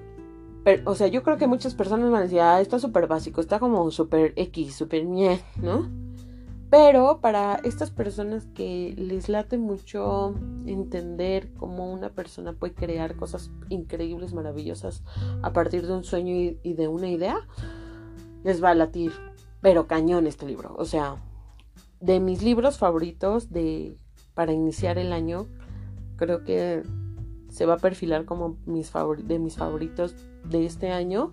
o 0.84 0.94
sea, 0.94 1.06
yo 1.06 1.22
creo 1.22 1.36
que 1.36 1.46
muchas 1.46 1.74
personas 1.74 2.10
van 2.10 2.20
a 2.20 2.24
decir, 2.24 2.40
ah, 2.40 2.60
está 2.60 2.78
súper 2.78 3.06
básico, 3.06 3.40
está 3.40 3.58
como 3.58 3.90
súper 3.90 4.32
X, 4.36 4.74
súper 4.74 5.04
mie, 5.04 5.40
¿no? 5.62 5.88
Pero 6.70 7.20
para 7.20 7.54
estas 7.62 7.92
personas 7.92 8.46
que 8.46 8.92
les 8.96 9.28
late 9.28 9.56
mucho 9.56 10.34
entender 10.66 11.54
cómo 11.54 11.92
una 11.92 12.10
persona 12.10 12.52
puede 12.54 12.74
crear 12.74 13.14
cosas 13.14 13.52
increíbles, 13.68 14.34
maravillosas 14.34 15.04
a 15.42 15.52
partir 15.52 15.86
de 15.86 15.92
un 15.92 16.02
sueño 16.02 16.34
y, 16.34 16.74
de 16.74 16.88
una 16.88 17.08
idea, 17.08 17.46
les 18.42 18.62
va 18.62 18.70
a 18.70 18.74
latir, 18.74 19.12
pero 19.60 19.86
cañón 19.86 20.26
este 20.26 20.46
libro. 20.46 20.74
O 20.76 20.84
sea, 20.84 21.16
de 22.00 22.18
mis 22.18 22.42
libros 22.42 22.78
favoritos 22.78 23.52
de 23.52 23.96
para 24.34 24.52
iniciar 24.52 24.98
el 24.98 25.12
año, 25.12 25.46
creo 26.16 26.42
que 26.42 26.82
se 27.48 27.64
va 27.64 27.74
a 27.74 27.78
perfilar 27.78 28.24
como 28.24 28.58
mis 28.66 28.92
de 29.24 29.38
mis 29.38 29.56
favoritos 29.56 30.16
de 30.48 30.66
este 30.66 30.90
año. 30.90 31.32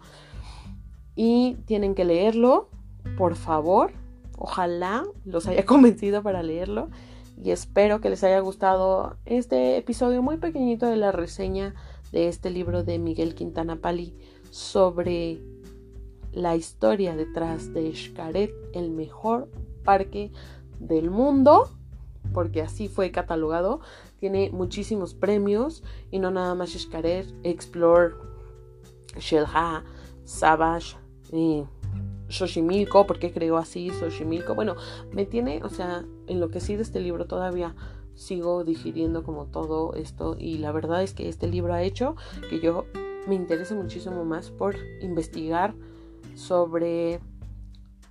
Y 1.16 1.56
tienen 1.66 1.96
que 1.96 2.06
leerlo, 2.06 2.70
por 3.18 3.36
favor 3.36 3.92
Ojalá 4.38 5.06
los 5.26 5.48
haya 5.48 5.66
convencido 5.66 6.24
para 6.24 6.44
leerlo 6.44 6.90
y 7.42 7.52
espero 7.52 8.02
que 8.02 8.10
les 8.10 8.24
haya 8.24 8.40
gustado 8.40 9.18
este 9.26 9.78
episodio 9.78 10.22
muy 10.22 10.38
pequeñito 10.38 10.86
de 10.86 10.98
la 10.98 11.12
reseña 11.12 11.74
de 12.12 12.28
este 12.28 12.52
libro 12.52 12.84
de 12.84 13.00
Miguel 13.00 13.36
Quintana 13.36 13.78
Pali 13.78 14.14
sobre 14.52 15.42
la 16.32 16.56
historia 16.56 17.16
detrás 17.16 17.74
de 17.74 17.96
Xcaret, 17.96 18.54
el 18.74 18.92
mejor 18.92 19.50
parque 19.84 20.32
del 20.80 21.10
mundo, 21.10 21.70
porque 22.34 22.62
así 22.62 22.88
fue 22.88 23.12
catalogado. 23.12 23.80
Tiene 24.20 24.52
muchísimos 24.52 25.14
premios 25.14 25.84
y 26.12 26.20
no 26.20 26.32
nada 26.32 26.54
más 26.54 26.72
Xcaret, 26.72 27.34
Explore, 27.44 28.14
Shelha, 29.18 29.84
Savage, 30.24 30.98
y 31.32 31.64
Xochimilco, 32.30 33.06
¿por 33.06 33.20
qué 33.20 33.32
creó 33.32 33.58
así 33.58 33.90
Xochimilco? 33.90 34.56
Bueno, 34.56 34.76
me 35.12 35.26
tiene, 35.26 35.62
o 35.64 35.70
sea, 35.70 36.06
enloquecido 36.28 36.82
este 36.82 37.00
libro 37.00 37.26
todavía 37.26 37.76
sigo 38.16 38.64
digiriendo 38.64 39.24
como 39.24 39.46
todo 39.46 39.96
esto 39.96 40.36
y 40.38 40.60
la 40.60 40.72
verdad 40.72 41.02
es 41.02 41.14
que 41.14 41.30
este 41.30 41.48
libro 41.48 41.74
ha 41.74 41.82
hecho 41.82 42.16
que 42.50 42.60
yo 42.60 42.86
me 43.28 43.34
interese 43.34 43.74
muchísimo 43.74 44.24
más 44.24 44.52
por 44.52 44.76
investigar 45.02 45.74
sobre 46.36 47.20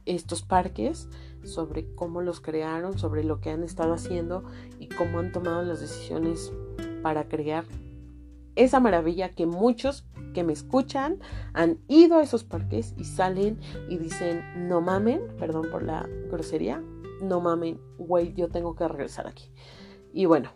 estos 0.04 0.42
parques 0.42 1.08
sobre 1.44 1.86
cómo 1.94 2.20
los 2.20 2.40
crearon, 2.40 2.98
sobre 2.98 3.24
lo 3.24 3.40
que 3.40 3.50
han 3.50 3.62
estado 3.62 3.94
haciendo 3.94 4.44
y 4.78 4.88
cómo 4.88 5.18
han 5.18 5.32
tomado 5.32 5.62
las 5.62 5.80
decisiones 5.80 6.52
para 7.02 7.28
crear 7.28 7.64
esa 8.54 8.80
maravilla 8.80 9.30
que 9.30 9.46
muchos 9.46 10.04
que 10.32 10.44
me 10.44 10.52
escuchan 10.52 11.18
han 11.52 11.78
ido 11.88 12.18
a 12.18 12.22
esos 12.22 12.44
parques 12.44 12.94
y 12.96 13.04
salen 13.04 13.58
y 13.88 13.98
dicen, 13.98 14.68
no 14.68 14.80
mamen, 14.80 15.20
perdón 15.38 15.68
por 15.70 15.82
la 15.82 16.08
grosería, 16.30 16.82
no 17.22 17.40
mamen, 17.40 17.80
güey, 17.98 18.34
yo 18.34 18.48
tengo 18.48 18.74
que 18.74 18.86
regresar 18.88 19.26
aquí. 19.26 19.50
Y 20.12 20.26
bueno, 20.26 20.50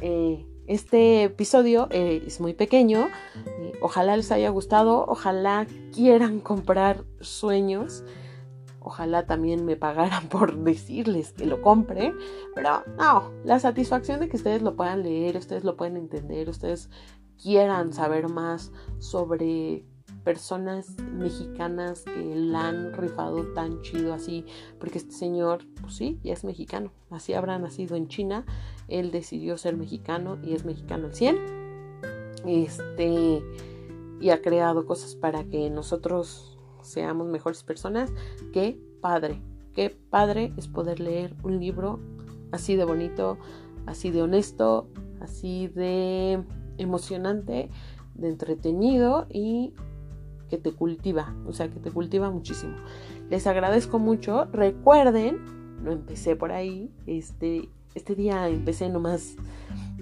eh, 0.00 0.46
este 0.68 1.24
episodio 1.24 1.88
eh, 1.90 2.22
es 2.26 2.40
muy 2.40 2.52
pequeño, 2.52 3.08
eh, 3.46 3.72
ojalá 3.80 4.16
les 4.16 4.30
haya 4.30 4.50
gustado, 4.50 5.04
ojalá 5.08 5.66
quieran 5.94 6.40
comprar 6.40 7.04
sueños. 7.20 8.04
Ojalá 8.80 9.26
también 9.26 9.66
me 9.66 9.76
pagaran 9.76 10.28
por 10.30 10.56
decirles 10.56 11.32
que 11.32 11.46
lo 11.46 11.60
compre. 11.60 12.14
Pero 12.54 12.84
no, 12.96 13.32
la 13.44 13.58
satisfacción 13.58 14.20
de 14.20 14.28
que 14.28 14.36
ustedes 14.36 14.62
lo 14.62 14.76
puedan 14.76 15.02
leer, 15.02 15.36
ustedes 15.36 15.64
lo 15.64 15.76
pueden 15.76 15.96
entender, 15.96 16.48
ustedes 16.48 16.88
quieran 17.42 17.92
saber 17.92 18.28
más 18.28 18.72
sobre 18.98 19.84
personas 20.24 20.96
mexicanas 21.14 22.02
que 22.02 22.34
la 22.34 22.68
han 22.68 22.92
rifado 22.92 23.44
tan 23.54 23.80
chido 23.82 24.12
así, 24.12 24.44
porque 24.78 24.98
este 24.98 25.12
señor, 25.12 25.60
pues 25.80 25.94
sí, 25.94 26.18
ya 26.22 26.34
es 26.34 26.44
mexicano, 26.44 26.92
así 27.10 27.32
habrá 27.32 27.58
nacido 27.58 27.96
en 27.96 28.08
China, 28.08 28.44
él 28.88 29.10
decidió 29.10 29.56
ser 29.56 29.76
mexicano 29.76 30.38
y 30.42 30.54
es 30.54 30.64
mexicano 30.64 31.06
al 31.06 31.14
100, 31.14 31.38
este, 32.46 33.42
y 34.20 34.30
ha 34.30 34.42
creado 34.42 34.84
cosas 34.84 35.14
para 35.14 35.44
que 35.44 35.70
nosotros 35.70 36.58
seamos 36.82 37.26
mejores 37.28 37.62
personas, 37.62 38.12
qué 38.52 38.78
padre, 39.00 39.40
qué 39.74 39.96
padre 40.10 40.52
es 40.56 40.68
poder 40.68 41.00
leer 41.00 41.34
un 41.42 41.58
libro 41.58 42.00
así 42.52 42.76
de 42.76 42.84
bonito, 42.84 43.38
así 43.86 44.10
de 44.10 44.22
honesto, 44.22 44.88
así 45.20 45.68
de 45.68 46.44
emocionante, 46.78 47.70
de 48.14 48.28
entretenido 48.28 49.26
y 49.30 49.74
que 50.48 50.56
te 50.58 50.72
cultiva, 50.72 51.34
o 51.46 51.52
sea, 51.52 51.68
que 51.68 51.78
te 51.78 51.90
cultiva 51.90 52.30
muchísimo. 52.30 52.74
Les 53.30 53.46
agradezco 53.46 53.98
mucho. 53.98 54.46
Recuerden, 54.46 55.38
no 55.82 55.92
empecé 55.92 56.36
por 56.36 56.52
ahí, 56.52 56.90
este, 57.06 57.68
este 57.94 58.14
día 58.14 58.48
empecé 58.48 58.88
nomás 58.88 59.36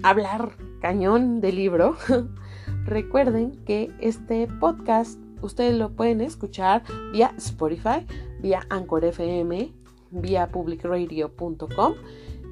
a 0.03 0.09
hablar 0.09 0.51
cañón 0.81 1.41
del 1.41 1.55
libro. 1.55 1.95
Recuerden 2.85 3.51
que 3.65 3.91
este 3.99 4.47
podcast 4.47 5.19
ustedes 5.41 5.75
lo 5.75 5.91
pueden 5.91 6.21
escuchar 6.21 6.83
vía 7.11 7.33
Spotify, 7.37 8.05
vía 8.41 8.61
Anchor 8.69 9.05
FM, 9.05 9.71
vía 10.11 10.47
publicradio.com 10.47 11.93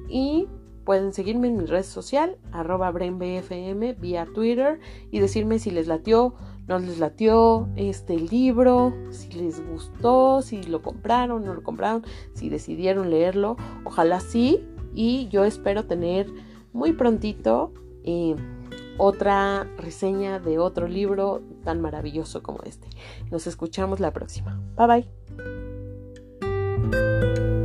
y 0.08 0.46
Pueden 0.86 1.12
seguirme 1.12 1.48
en 1.48 1.56
mi 1.56 1.64
red 1.66 1.82
social, 1.82 2.38
arroba 2.52 2.92
brainbfm, 2.92 3.96
vía 4.00 4.24
Twitter 4.32 4.78
y 5.10 5.18
decirme 5.18 5.58
si 5.58 5.72
les 5.72 5.88
latió, 5.88 6.36
no 6.68 6.78
les 6.78 7.00
latió 7.00 7.68
este 7.74 8.16
libro, 8.16 8.94
si 9.10 9.32
les 9.32 9.60
gustó, 9.68 10.42
si 10.42 10.62
lo 10.62 10.82
compraron, 10.82 11.44
no 11.44 11.54
lo 11.54 11.64
compraron, 11.64 12.04
si 12.34 12.48
decidieron 12.48 13.10
leerlo. 13.10 13.56
Ojalá 13.84 14.20
sí. 14.20 14.64
Y 14.94 15.26
yo 15.28 15.44
espero 15.44 15.86
tener 15.86 16.28
muy 16.72 16.92
prontito 16.92 17.72
eh, 18.04 18.36
otra 18.96 19.66
reseña 19.78 20.38
de 20.38 20.60
otro 20.60 20.86
libro 20.86 21.42
tan 21.64 21.80
maravilloso 21.80 22.44
como 22.44 22.62
este. 22.62 22.88
Nos 23.32 23.48
escuchamos 23.48 23.98
la 23.98 24.12
próxima. 24.12 24.60
Bye 24.76 25.06
bye. 26.92 27.55